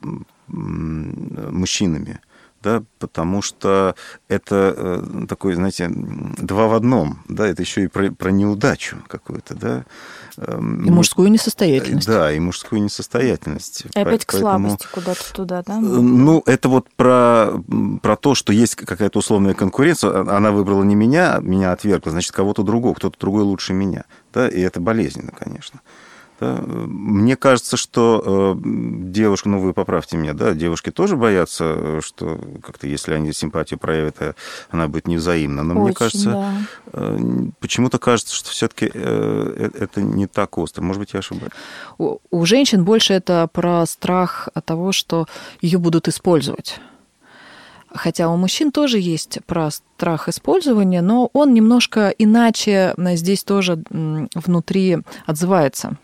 [0.46, 2.20] мужчинами
[2.62, 3.94] да, потому что
[4.28, 9.54] это э, такой, знаете, два в одном, да, это еще и про, про неудачу какую-то,
[9.54, 9.84] да.
[10.36, 12.06] Эм, и мужскую несостоятельность.
[12.06, 13.86] Да, и мужскую несостоятельность.
[13.94, 15.78] И опять к слабости куда-то туда, да?
[15.78, 17.62] Э, ну, это вот про,
[18.02, 22.32] про то, что есть какая-то условная конкуренция, а, она выбрала не меня, меня отвергла, значит,
[22.32, 25.80] кого-то другого, кто-то другой лучше меня, да, и это болезненно, конечно.
[26.40, 26.62] Да?
[26.66, 32.86] Мне кажется, что э, девушка, ну вы поправьте меня, да, девушки тоже боятся, что как-то
[32.86, 34.34] если они симпатию проявят, э,
[34.70, 35.62] она будет невзаимна.
[35.62, 36.54] Но Очень, мне кажется, да.
[36.94, 37.18] э,
[37.60, 40.82] почему-то кажется, что все-таки э, э, это не так остро.
[40.82, 41.52] Может быть, я ошибаюсь.
[41.98, 45.26] У, у женщин больше это про страх от того, что
[45.60, 46.80] ее будут использовать.
[47.92, 54.98] Хотя у мужчин тоже есть про страх использования, но он немножко иначе здесь тоже внутри
[55.26, 55.98] отзывается.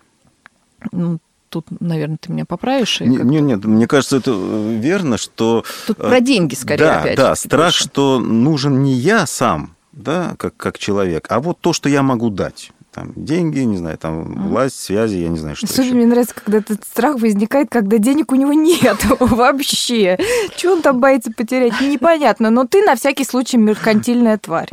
[0.92, 3.00] Ну, тут, наверное, ты меня поправишь.
[3.00, 5.64] Нет, нет, нет, мне кажется, это э, верно, что...
[5.86, 7.84] Тут про деньги, скорее, да, опять Да, страх, больше.
[7.84, 12.30] что нужен не я сам, да, как, как человек, а вот то, что я могу
[12.30, 12.72] дать.
[12.92, 16.58] Там, деньги, не знаю, там, власть, связи, я не знаю, что Особенно мне нравится, когда
[16.58, 20.18] этот страх возникает, когда денег у него нет вообще.
[20.56, 22.48] Чего он там боится потерять, непонятно.
[22.48, 24.70] Но ты на всякий случай меркантильная тварь.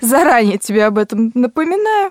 [0.00, 2.10] Заранее тебе об этом напоминаю.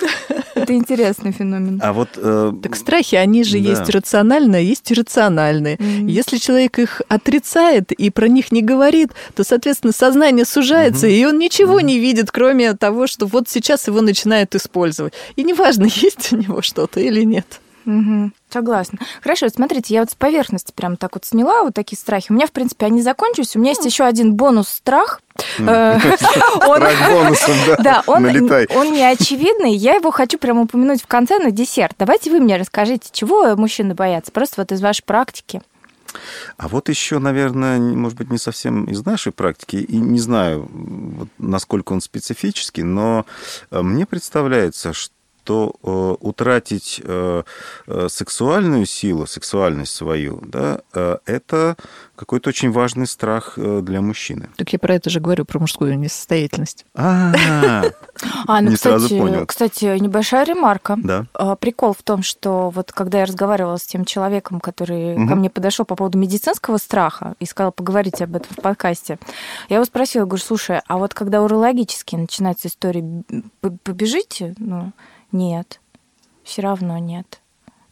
[0.54, 1.80] Это интересный феномен.
[1.82, 2.10] А вот...
[2.16, 3.70] Э, так страхи, они же да.
[3.70, 5.76] есть рациональные, есть иррациональные.
[5.76, 6.10] Mm-hmm.
[6.10, 11.20] Если человек их отрицает и про них не говорит, то, соответственно, сознание сужается, mm-hmm.
[11.20, 11.84] и он ничего mm-hmm.
[11.84, 15.14] не видит, кроме того, что вот сейчас его начинают использовать.
[15.36, 17.60] И неважно, есть у него что-то или нет.
[17.84, 18.98] Угу, согласна.
[19.22, 22.26] Хорошо, смотрите, я вот с поверхности прям так вот сняла вот такие страхи.
[22.30, 23.56] У меня, в принципе, они закончились.
[23.56, 25.20] У меня есть еще один бонус страх.
[25.58, 27.76] Э, страх бонусом, да.
[27.76, 29.74] Да, он не очевидный.
[29.74, 31.94] Я его хочу прям упомянуть в конце на десерт.
[31.98, 35.62] Давайте вы мне расскажите, чего мужчины боятся, просто вот из вашей практики.
[36.56, 40.68] А вот еще, наверное, может быть, не совсем из нашей практики, и не знаю,
[41.38, 43.24] насколько он специфический, но
[43.70, 47.42] э, мне представляется, что то э, утратить э,
[47.86, 51.76] э, сексуальную силу, сексуальность свою, да, э, это
[52.22, 54.48] какой-то очень важный страх э, для мужчины.
[54.56, 56.86] Так я про это же говорю, про мужскую несостоятельность.
[56.94, 57.32] А,
[58.46, 59.44] а ну, не сразу понял.
[59.46, 60.96] Кстати, небольшая ремарка.
[61.02, 61.26] Да.
[61.34, 65.50] А, прикол в том, что вот когда я разговаривала с тем человеком, который ко мне
[65.50, 69.18] подошел по поводу медицинского страха и сказал поговорить об этом в подкасте,
[69.68, 73.24] я его спросила, говорю, слушай, а вот когда урологически начинается история,
[73.60, 74.92] побежите, ну,
[75.32, 75.80] нет,
[76.44, 77.40] все равно нет.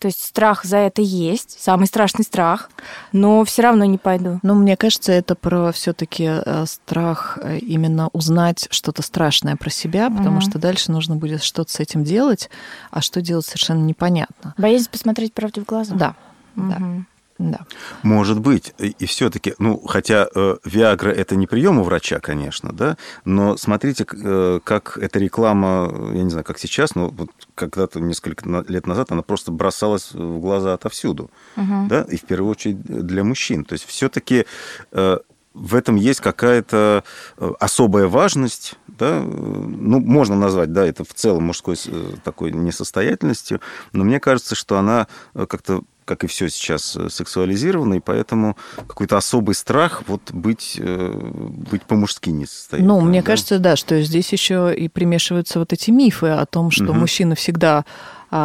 [0.00, 2.70] То есть страх за это есть, самый страшный страх,
[3.12, 4.40] но все равно не пойду.
[4.42, 10.09] Ну, мне кажется, это про все-таки э, страх э, именно узнать что-то страшное про себя,
[10.09, 10.40] потому угу.
[10.40, 12.48] что дальше нужно будет что-то с этим делать,
[12.90, 14.55] а что делать совершенно непонятно.
[14.57, 15.94] Боязнь посмотреть правде в глаза.
[15.94, 16.14] Да.
[16.57, 16.68] Угу.
[16.70, 17.05] да.
[17.40, 17.61] Да.
[18.03, 18.74] Может быть.
[18.79, 24.05] И все-таки, ну, хотя э, Виагра это не прием у врача, конечно, да, но смотрите,
[24.12, 29.11] э, как эта реклама, я не знаю, как сейчас, но вот когда-то несколько лет назад
[29.11, 31.87] она просто бросалась в глаза отовсюду, угу.
[31.88, 33.64] да, и в первую очередь для мужчин.
[33.64, 34.44] То есть все-таки
[34.92, 35.18] э,
[35.55, 37.05] в этом есть какая-то
[37.38, 43.62] э, особая важность, да, ну, можно назвать, да, это в целом мужской э, такой несостоятельностью,
[43.92, 48.57] но мне кажется, что она э, как-то как и все сейчас, э, сексуализировано, и поэтому
[48.88, 52.85] какой-то особый страх вот быть, э, быть по-мужски не состоит.
[52.85, 53.27] Ну, мне да?
[53.27, 56.94] кажется, да, что здесь еще и примешиваются вот эти мифы о том, что угу.
[56.94, 57.85] мужчина всегда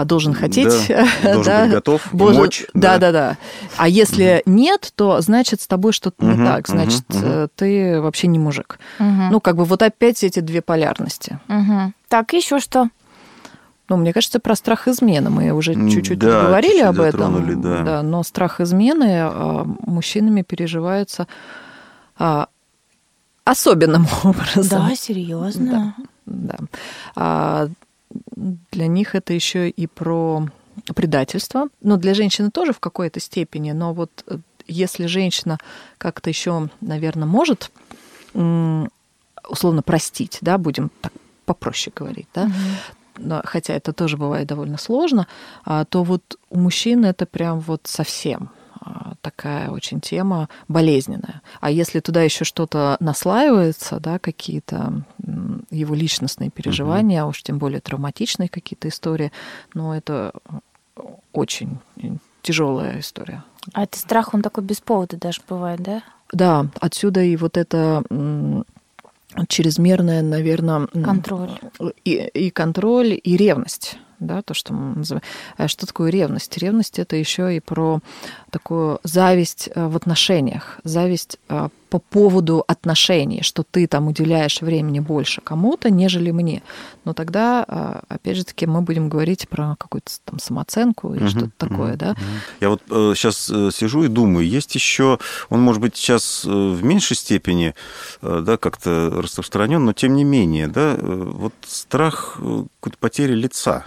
[0.06, 2.66] должен хотеть, да, должен да, быть готов, должен, мочь.
[2.74, 3.12] Да, да, да.
[3.12, 3.38] да.
[3.78, 4.56] А если угу.
[4.56, 7.50] нет, то значит с тобой что-то угу, не так, значит угу.
[7.56, 8.80] ты вообще не мужик.
[9.00, 9.30] Угу.
[9.32, 11.40] Ну как бы вот опять эти две полярности.
[11.50, 11.94] Угу.
[12.10, 12.90] Так еще что?
[13.88, 15.30] Ну, мне кажется, про страх измены.
[15.30, 17.62] Мы уже чуть-чуть да, говорили чуть-чуть об этом.
[17.62, 17.84] Да.
[17.84, 21.28] да, но страх измены а, мужчинами переживается
[22.18, 22.48] а,
[23.44, 24.88] особенным образом.
[24.90, 25.96] Да, серьезно.
[26.26, 26.56] Да.
[26.58, 26.58] да.
[27.16, 27.68] А,
[28.72, 30.48] для них это еще и про
[30.96, 31.68] предательство.
[31.82, 33.72] Но для женщины тоже в какой-то степени.
[33.72, 35.60] Но вот э, если женщина
[36.00, 37.72] как-то еще, наверное, может
[39.48, 41.14] условно простить, да, будем так
[41.46, 42.52] попроще говорить, да, угу
[43.44, 45.28] хотя это тоже бывает довольно сложно,
[45.64, 48.50] а, то вот у мужчин это прям вот совсем.
[48.82, 51.42] А, такая очень тема болезненная.
[51.60, 55.04] А если туда еще что-то наслаивается, да, какие-то
[55.72, 57.32] его личностные переживания, угу.
[57.32, 59.32] уж тем более травматичные какие-то истории,
[59.74, 60.34] ну, это
[61.34, 61.80] очень
[62.42, 63.44] тяжелая история.
[63.74, 66.04] А это страх, он такой без повода даже бывает, да?
[66.32, 68.04] Да, отсюда и вот это
[69.48, 70.88] чрезмерное, наверное...
[70.88, 71.52] Контроль.
[72.04, 75.24] И, и контроль, и ревность да, то, что мы называем.
[75.58, 76.58] А что такое ревность?
[76.58, 78.00] Ревность это еще и про
[78.50, 85.00] такую зависть э, в отношениях, зависть э, по поводу отношений, что ты там уделяешь времени
[85.00, 86.64] больше кому-то, нежели мне.
[87.04, 91.30] Но тогда, э, опять же таки, мы будем говорить про какую-то там самооценку или uh-huh,
[91.30, 92.12] что-то такое, uh-huh, да.
[92.12, 92.60] Uh-huh.
[92.62, 92.82] Я вот
[93.18, 97.76] сейчас сижу и думаю, есть еще, он может быть сейчас в меньшей степени,
[98.22, 102.40] да, как-то распространен, но тем не менее, да, вот страх
[102.80, 103.86] какой-то потери лица.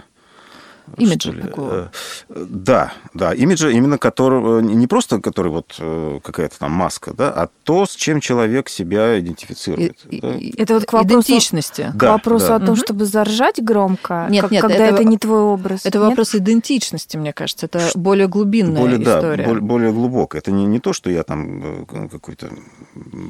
[0.97, 1.91] Имиджа такого.
[2.29, 7.29] Э, да, да, имиджа именно которого, не просто который вот э, какая-то там маска, да,
[7.29, 9.97] а то, с чем человек себя идентифицирует.
[10.09, 10.35] И, да?
[10.57, 11.93] Это вот к вопросу, идентичности.
[11.97, 12.55] К вопросу да.
[12.55, 15.85] о том, чтобы заржать громко, нет, как, нет, когда это, это не твой образ.
[15.85, 16.09] Это нет?
[16.09, 17.65] вопрос идентичности, мне кажется.
[17.65, 19.43] Это более глубинная более, история.
[19.43, 20.41] Да, более, более глубокая.
[20.41, 22.49] Это не, не то, что я там э, какую-то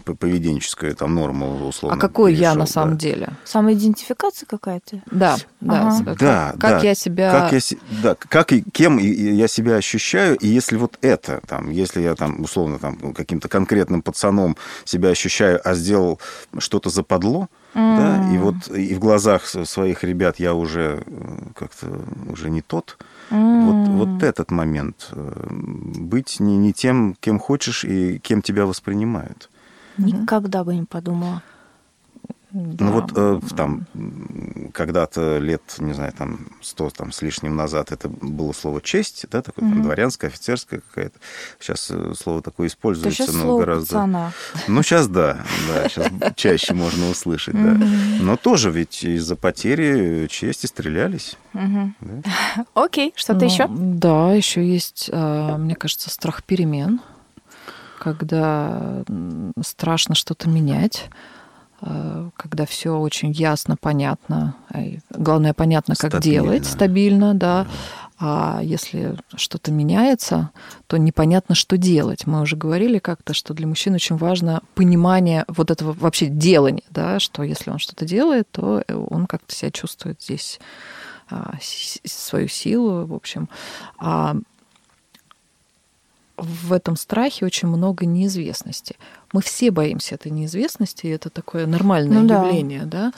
[0.04, 1.98] поведенческую там норму условно.
[1.98, 3.00] А какой перешел, я на самом да.
[3.00, 3.30] деле?
[3.46, 5.02] Самоидентификация какая-то?
[5.12, 5.88] Да, да.
[5.88, 6.04] Ага.
[6.04, 6.56] да как, да.
[6.60, 7.60] как я себя как я,
[8.04, 12.42] да, как и кем я себя ощущаю, и если вот это, там, если я там,
[12.42, 16.20] условно, там, каким-то конкретным пацаном себя ощущаю, а сделал
[16.58, 17.98] что-то западло, mm.
[17.98, 21.88] да, и вот и в глазах своих ребят я уже э, как-то
[22.32, 22.98] уже не тот,
[23.32, 23.66] mm.
[23.66, 29.50] вот, вот этот момент, э, быть не, не тем, кем хочешь и кем тебя воспринимают.
[29.98, 31.42] Никогда бы не подумала.
[32.52, 32.86] Да.
[32.86, 33.86] Ну вот э, там
[34.74, 39.44] когда-то лет, не знаю, там сто там, с лишним назад это было слово честь, да,
[39.44, 39.76] такое угу.
[39.76, 41.20] там, дворянское, офицерское какая-то.
[41.60, 43.86] Сейчас э, слово такое используется, но слово гораздо.
[43.88, 44.32] Пацана.
[44.68, 47.78] Ну сейчас да, да, сейчас чаще можно услышать, да.
[48.20, 51.38] Но тоже ведь из-за потери чести стрелялись.
[52.74, 53.68] Окей, что-то еще?
[53.68, 57.00] Ну, да, еще есть, э, мне кажется, страх перемен,
[58.00, 59.04] когда
[59.62, 61.10] страшно что-то менять
[61.82, 64.56] когда все очень ясно, понятно,
[65.12, 66.44] главное понятно, как стабильно.
[66.44, 67.68] делать стабильно, да.
[68.22, 70.50] А если что-то меняется,
[70.88, 72.28] то непонятно, что делать.
[72.28, 77.20] Мы уже говорили как-то, что для мужчин очень важно понимание вот этого вообще делания, да,
[77.20, 80.60] что если он что-то делает, то он как-то себя чувствует здесь
[81.30, 83.48] а, свою силу, в общем.
[83.98, 84.36] А
[86.36, 88.96] в этом страхе очень много неизвестности.
[89.32, 93.14] Мы все боимся этой неизвестности, и это такое нормальное ну, явление, да.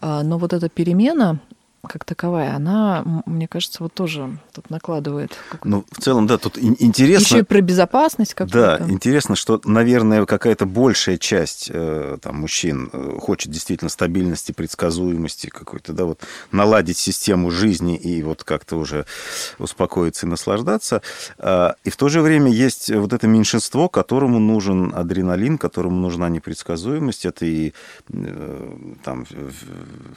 [0.00, 0.22] да.
[0.22, 1.40] Но вот эта перемена,
[1.86, 5.36] как таковая, она, мне кажется, вот тоже тут накладывает.
[5.64, 7.24] Ну, в целом, да, тут интересно.
[7.24, 8.78] Еще и про безопасность какую-то.
[8.78, 15.48] Да, интересно, что, наверное, какая-то большая часть э, там, мужчин э, хочет действительно стабильности, предсказуемости
[15.48, 16.20] какой-то, да, вот
[16.52, 19.06] наладить систему жизни и вот как-то уже
[19.58, 21.02] успокоиться и наслаждаться.
[21.38, 26.28] А, и в то же время есть вот это меньшинство, которому нужен адреналин, которому нужна
[26.28, 27.26] непредсказуемость.
[27.26, 27.72] Это и
[28.12, 28.72] э,
[29.04, 29.26] там,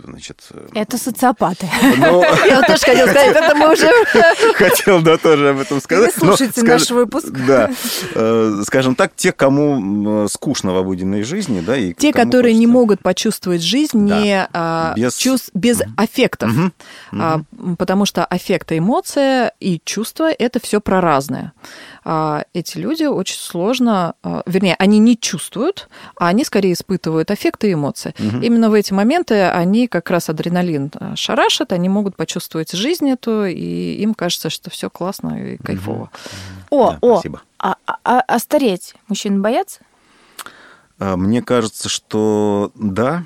[0.03, 0.47] значит...
[0.73, 1.58] Это социопат
[1.97, 3.89] Ну, Я тоже хотел сказать, это мы уже...
[4.55, 6.15] Хотел, да, тоже об этом сказать.
[6.15, 7.29] Вы слушайте наш выпуск.
[7.29, 7.69] Да.
[8.15, 13.01] Э, скажем так, те, кому скучно в обыденной жизни, да, и Те, которые не могут
[13.01, 14.95] почувствовать жизнь не а,
[15.53, 16.51] без аффектов.
[17.11, 17.41] А,
[17.77, 21.53] потому что аффект и эмоция и чувства– это все про разное.
[22.05, 24.13] А, эти люди очень сложно,
[24.45, 28.13] вернее, они не чувствуют, а они скорее испытывают аффекты и эмоции.
[28.17, 33.45] Именно в эти моменты они как раз адреналин шарашат, шарашат, они могут почувствовать жизнь эту,
[33.45, 36.09] и им кажется, что все классно и кайфово.
[36.69, 37.41] О, да, о, спасибо.
[37.57, 39.81] А, а, а стареть мужчины боятся?
[40.99, 43.25] А, мне кажется, что да.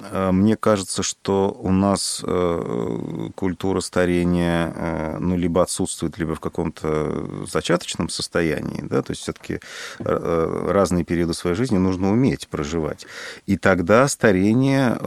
[0.00, 6.40] А, мне кажется, что у нас э, культура старения э, ну, либо отсутствует, либо в
[6.40, 8.82] каком-то зачаточном состоянии.
[8.82, 9.02] Да?
[9.02, 9.60] То есть все-таки
[10.00, 13.06] э, разные периоды своей жизни нужно уметь проживать.
[13.46, 14.98] И тогда старение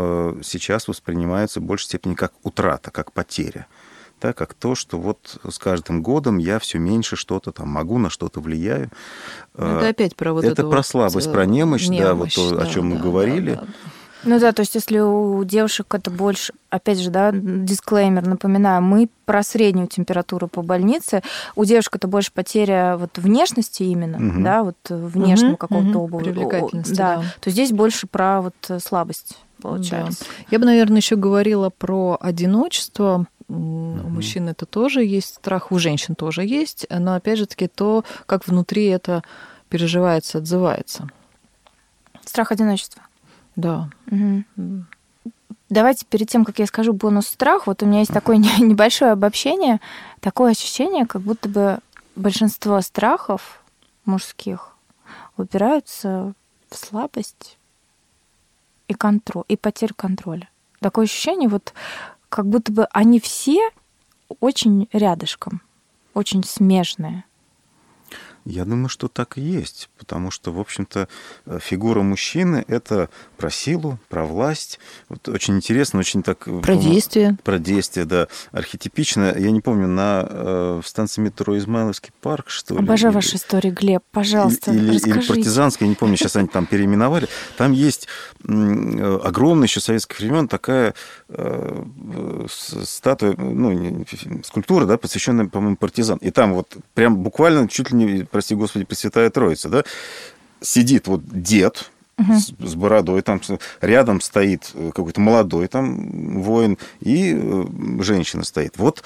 [0.43, 3.67] сейчас воспринимается в большей степени как утрата, как потеря
[4.21, 8.09] да, как то, что вот с каждым годом я все меньше что-то там могу, на
[8.09, 8.89] что-то влияю.
[9.53, 12.65] Это опять про вот это про слабость, про немощь, немощь да, вот то, да, о
[12.67, 13.55] чем да, мы говорили.
[13.55, 13.67] Да, да.
[14.23, 19.09] Ну да, то есть если у девушек это больше, опять же, да, дисклеймер, напоминаю, мы
[19.25, 21.21] про среднюю температуру по больнице,
[21.55, 24.43] у девушек это больше потеря вот внешности именно, угу.
[24.43, 26.23] да, вот внешнего угу, какого-то угу, обуви.
[26.25, 27.17] Привлекательности, да.
[27.17, 27.23] да.
[27.39, 30.23] То здесь больше про вот слабость получается.
[30.23, 30.45] Да.
[30.51, 36.15] Я бы, наверное, еще говорила про одиночество, У мужчин это тоже есть страх, у женщин
[36.15, 39.23] тоже есть, но опять же таки то, как внутри это
[39.69, 41.09] переживается, отзывается.
[42.25, 43.03] Страх одиночества.
[43.57, 43.89] Да.
[44.09, 44.85] Угу.
[45.69, 49.81] Давайте перед тем, как я скажу бонус страх, вот у меня есть такое небольшое обобщение,
[50.21, 51.79] такое ощущение, как будто бы
[52.15, 53.61] большинство страхов
[54.05, 54.75] мужских
[55.35, 56.33] упираются
[56.69, 57.57] в слабость
[58.87, 60.49] и контроль, и потерю контроля.
[60.79, 61.73] Такое ощущение, вот
[62.29, 63.69] как будто бы они все
[64.39, 65.61] очень рядышком,
[66.13, 67.25] очень смежные.
[68.49, 71.09] Я думаю, что так и есть, потому что, в общем-то,
[71.45, 74.79] э, фигура мужчины— это про силу, про власть.
[75.09, 76.47] Вот очень интересно, очень так...
[76.61, 77.37] Про действие.
[77.43, 78.29] Про действие, да.
[78.53, 79.35] Архетипично.
[79.37, 82.79] Я не помню, на э, станции метро Измайловский парк, что ли?
[82.79, 85.19] Обожаю ваши истории, Глеб, пожалуйста, или, расскажите.
[85.19, 87.27] Или партизанская, я не помню, сейчас они там переименовали.
[87.57, 88.07] Там есть
[88.47, 90.93] э, огромная еще советских времен такая
[92.49, 94.05] статуя, ну,
[94.43, 96.17] скульптура, да, посвященная, по-моему, партизан.
[96.19, 99.83] И там вот прям буквально чуть ли не прости господи, Пресвятая Троица, да,
[100.61, 102.33] сидит вот дед, угу.
[102.35, 103.41] с, с бородой, там
[103.81, 107.65] рядом стоит какой-то молодой там воин, и э,
[108.01, 108.77] женщина стоит.
[108.77, 109.01] Вот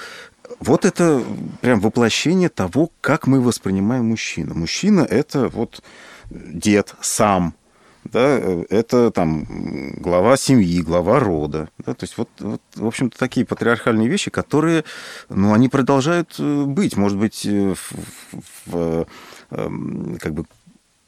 [0.60, 1.22] вот это
[1.62, 4.54] прям воплощение того, как мы воспринимаем мужчину.
[4.54, 5.82] Мужчина– это вот
[6.30, 7.54] дед сам,
[8.04, 8.38] да,
[8.68, 9.46] это там
[9.96, 11.68] глава семьи, глава рода.
[11.78, 14.84] Да, то есть вот, вот, в общем-то, такие патриархальные вещи, которые,
[15.28, 19.06] ну, они продолжают э, быть, может быть, э, в, в,
[19.50, 20.44] эм, как бы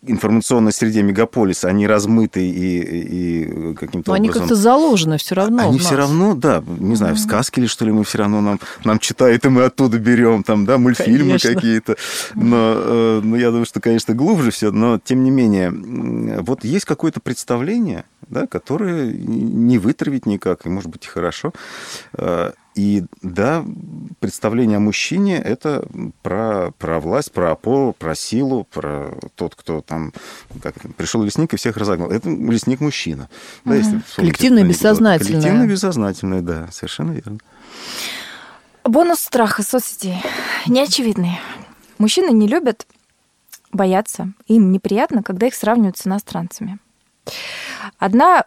[0.06, 4.14] информационной среде мегаполиса, они размыты и, и каким-то Но образом...
[4.14, 5.68] они как-то заложены все равно.
[5.68, 8.60] Они все равно, да, не знаю, в сказке ли, что ли, мы все равно нам,
[8.84, 11.96] нам читают, и мы оттуда берем, там, да, мультфильмы какие-то.
[12.34, 15.72] Но, э, но я думаю, что, конечно, глубже все, но тем не менее,
[16.42, 21.52] вот есть какое-то представление, да, которое не вытравить никак, и, может быть, и хорошо.
[22.74, 23.64] И да,
[24.18, 25.86] представление о мужчине– это
[26.22, 30.12] про, про власть, про опору, про силу, про тот, кто там
[30.60, 32.10] как, пришел лесник и всех разогнал.
[32.10, 33.28] Это лесник-мужчина.
[33.64, 35.40] Да, если Коллективное бессознательное.
[35.40, 37.38] Коллективное бессознательное, да, совершенно верно.
[38.82, 40.20] Бонус страха соцсетей.
[40.66, 41.38] Неочевидный.
[41.98, 42.86] Мужчины не любят
[43.72, 44.32] бояться.
[44.46, 46.78] Им неприятно, когда их сравнивают с иностранцами.
[47.98, 48.44] Одна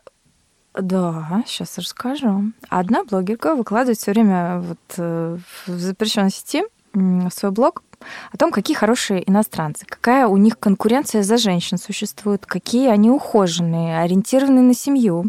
[0.82, 2.52] да, сейчас расскажу.
[2.70, 6.64] Одна блогерка выкладывает все время вот э, в запрещенной сети
[6.94, 7.84] в свой блог
[8.32, 14.00] о том, какие хорошие иностранцы, какая у них конкуренция за женщин существует, какие они ухоженные,
[14.00, 15.26] ориентированные на семью,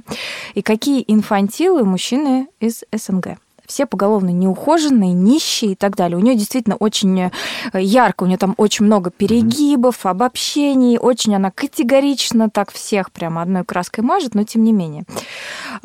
[0.54, 3.38] и какие инфантилы мужчины из СНГ
[3.68, 6.16] все поголовно неухоженные, нищие и так далее.
[6.16, 7.30] У нее действительно очень э,
[7.74, 13.64] ярко, у нее там очень много перегибов, обобщений, очень она категорично так всех прямо одной
[13.64, 15.04] краской мажет, но тем не менее.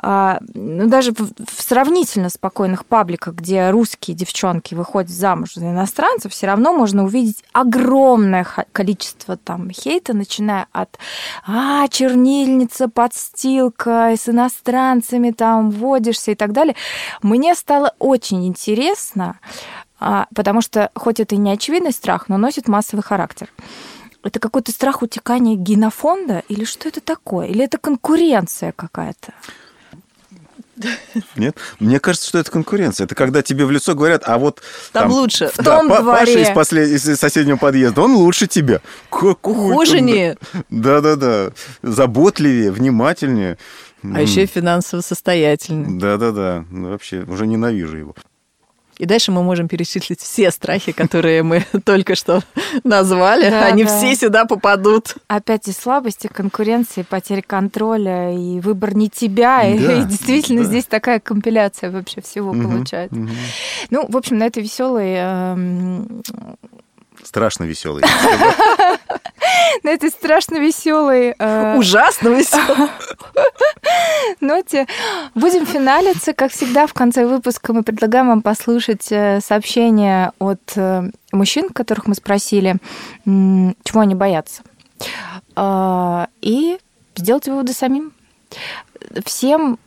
[0.01, 6.47] А, ну, даже в, сравнительно спокойных пабликах, где русские девчонки выходят замуж за иностранцев, все
[6.47, 10.97] равно можно увидеть огромное количество там хейта, начиная от
[11.45, 16.75] а, чернильница, подстилка, с иностранцами там водишься и так далее.
[17.21, 19.39] Мне стало стало очень интересно,
[19.99, 23.49] а, потому что хоть это и не очевидный страх, но носит массовый характер.
[24.23, 27.47] Это какой-то страх утекания генофонда или что это такое?
[27.47, 29.33] Или это конкуренция какая-то?
[31.35, 31.57] Нет?
[31.79, 33.05] Мне кажется, что это конкуренция.
[33.05, 34.61] Это когда тебе в лицо говорят, а вот...
[34.91, 35.49] Там, там лучше.
[35.53, 36.41] В да, том Паша дворе.
[36.41, 36.89] из, послед...
[36.89, 38.81] из соседнего подъезда, он лучше тебя.
[39.09, 40.37] Какой Ухоженнее.
[40.69, 41.51] Да-да-да.
[41.81, 43.57] Заботливее, внимательнее.
[44.03, 45.97] А еще и финансово состоятельный.
[45.97, 46.65] Да-да-да.
[46.69, 48.15] Ну, вообще, уже ненавижу его.
[48.97, 52.41] И дальше мы можем перечислить все страхи, которые мы только что
[52.83, 53.49] назвали.
[53.49, 53.97] Да, Они да.
[53.97, 55.15] все сюда попадут.
[55.27, 59.43] Опять и слабости, конкуренции, потери контроля, и выбор не тебя.
[59.53, 60.67] Да, и, и действительно да.
[60.67, 63.19] здесь такая компиляция вообще всего угу, получается.
[63.19, 63.29] Угу.
[63.89, 66.21] Ну, в общем, на этой веселой эм,
[67.23, 68.03] Страшно веселый.
[69.83, 71.35] На этой страшно веселой...
[71.37, 72.89] Э, Ужасно веселой.
[74.39, 74.87] Ноте
[75.35, 76.33] будем финалиться.
[76.33, 82.07] Как всегда, в конце выпуска мы предлагаем вам послушать э, сообщения от э, мужчин, которых
[82.07, 82.77] мы спросили,
[83.25, 84.61] чего они боятся.
[86.41, 86.77] И
[87.15, 88.13] сделать выводы самим.
[89.25, 89.77] Всем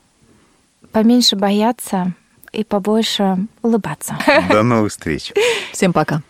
[0.92, 2.12] поменьше бояться
[2.52, 4.16] и побольше улыбаться.
[4.50, 5.32] До новых встреч.
[5.72, 6.22] Всем пока.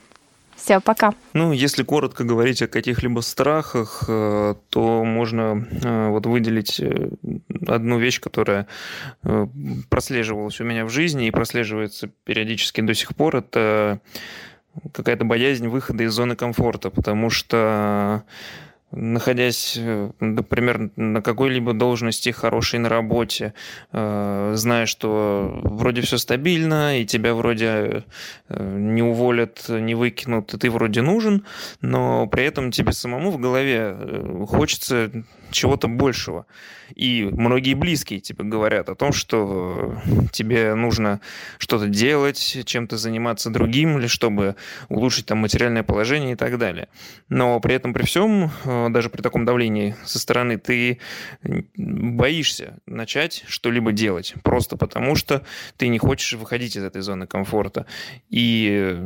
[0.67, 1.15] Все, пока.
[1.33, 7.11] Ну, если коротко говорить о каких-либо страхах, э, то можно э, вот выделить э,
[7.69, 8.67] одну вещь, которая
[9.89, 13.37] прослеживалась у меня в жизни и прослеживается периодически до сих пор.
[13.37, 14.01] Это
[14.91, 18.25] какая-то боязнь выхода из зоны комфорта, потому что
[18.93, 23.53] находясь, э, например, на какой-либо должности хорошей на работе,
[23.93, 28.05] э, зная, что вроде все стабильно, и тебя вроде
[28.49, 31.45] э, не уволят, не выкинут, и ты вроде нужен,
[31.81, 35.11] но при этом тебе самому в голове хочется
[35.51, 36.47] чего-то большего.
[36.95, 40.01] И многие близкие тебе говорят о том, что
[40.33, 41.21] тебе нужно
[41.59, 44.57] что-то делать, чем-то заниматься другим, или чтобы
[44.89, 46.89] улучшить там материальное положение и так далее.
[47.29, 51.01] Но при этом, при всем, э, даже при таком давлении со стороны, ты
[51.77, 55.45] боишься начать что-либо делать, просто потому что
[55.77, 57.87] ты не хочешь выходить из этой зоны комфорта.
[58.29, 58.99] И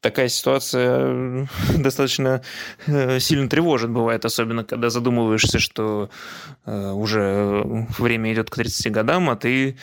[0.00, 1.46] такая ситуация э,
[1.78, 2.42] достаточно
[2.86, 6.10] э, сильно тревожит, бывает, особенно когда задумываешься, что
[6.66, 7.62] э, уже
[7.98, 9.76] время идет к 30 годам, а ты,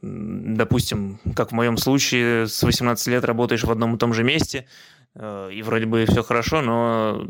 [0.00, 4.66] допустим, как в моем случае, с 18 лет работаешь в одном и том же месте,
[5.16, 7.24] и вроде бы все хорошо, но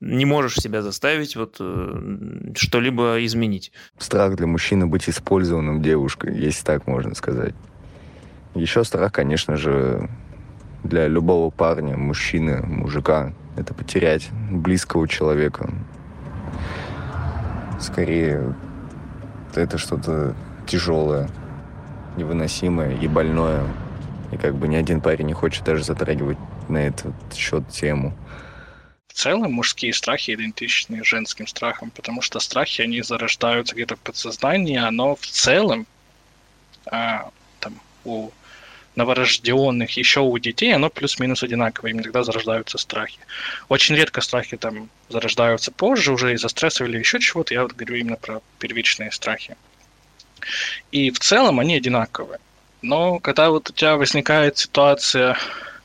[0.00, 1.54] не можешь себя заставить вот
[2.56, 3.70] что-либо изменить.
[3.98, 7.54] Страх для мужчины быть использованным девушкой, если так можно сказать.
[8.56, 10.10] Еще страх, конечно же,
[10.84, 13.32] для любого парня, мужчины, мужика.
[13.56, 15.70] Это потерять близкого человека.
[17.80, 18.54] Скорее,
[19.54, 20.34] это что-то
[20.66, 21.28] тяжелое,
[22.16, 23.62] невыносимое и больное.
[24.30, 28.16] И как бы ни один парень не хочет даже затрагивать на этот счет тему.
[29.08, 34.78] В целом мужские страхи идентичны женским страхам, потому что страхи, они зарождаются где-то в подсознании,
[34.78, 35.86] оно в целом
[36.86, 37.28] а,
[37.60, 37.74] там,
[38.04, 38.30] у
[38.96, 43.18] новорожденных, еще у детей, оно плюс-минус одинаковое, иногда зарождаются страхи.
[43.68, 47.96] Очень редко страхи там зарождаются позже, уже из-за стресса или еще чего-то, я вот говорю
[47.96, 49.56] именно про первичные страхи.
[50.90, 52.40] И в целом они одинаковые.
[52.82, 55.36] Но когда вот у тебя возникает ситуация,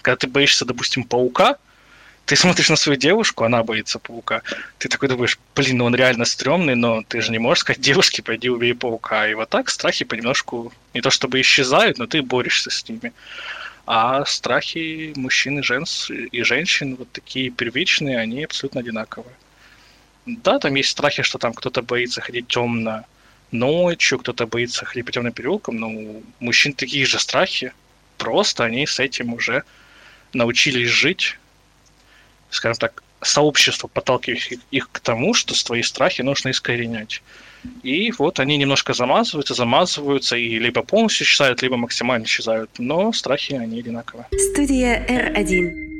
[0.02, 1.58] когда ты боишься, допустим, паука,
[2.28, 4.42] ты смотришь на свою девушку, она боится паука.
[4.80, 8.22] Ты такой думаешь, блин, ну он реально стрёмный, но ты же не можешь сказать девушке,
[8.22, 9.30] пойди убей паука.
[9.30, 13.14] И вот так страхи понемножку не то чтобы исчезают, но ты борешься с ними.
[13.86, 19.34] А страхи мужчин и, женс, и женщин, вот такие первичные, они абсолютно одинаковые.
[20.26, 23.06] Да, там есть страхи, что там кто-то боится ходить темно
[23.52, 27.72] ночью, кто-то боится ходить по темным переулкам, но у мужчин такие же страхи.
[28.18, 29.64] Просто они с этим уже
[30.34, 31.38] научились жить
[32.50, 37.22] скажем так, сообщество подталкивает их к тому, что свои страхи нужно искоренять.
[37.84, 43.54] И вот они немножко замазываются, замазываются и либо полностью исчезают, либо максимально исчезают, но страхи
[43.54, 44.28] они одинаковые.
[44.54, 45.97] Студия R1.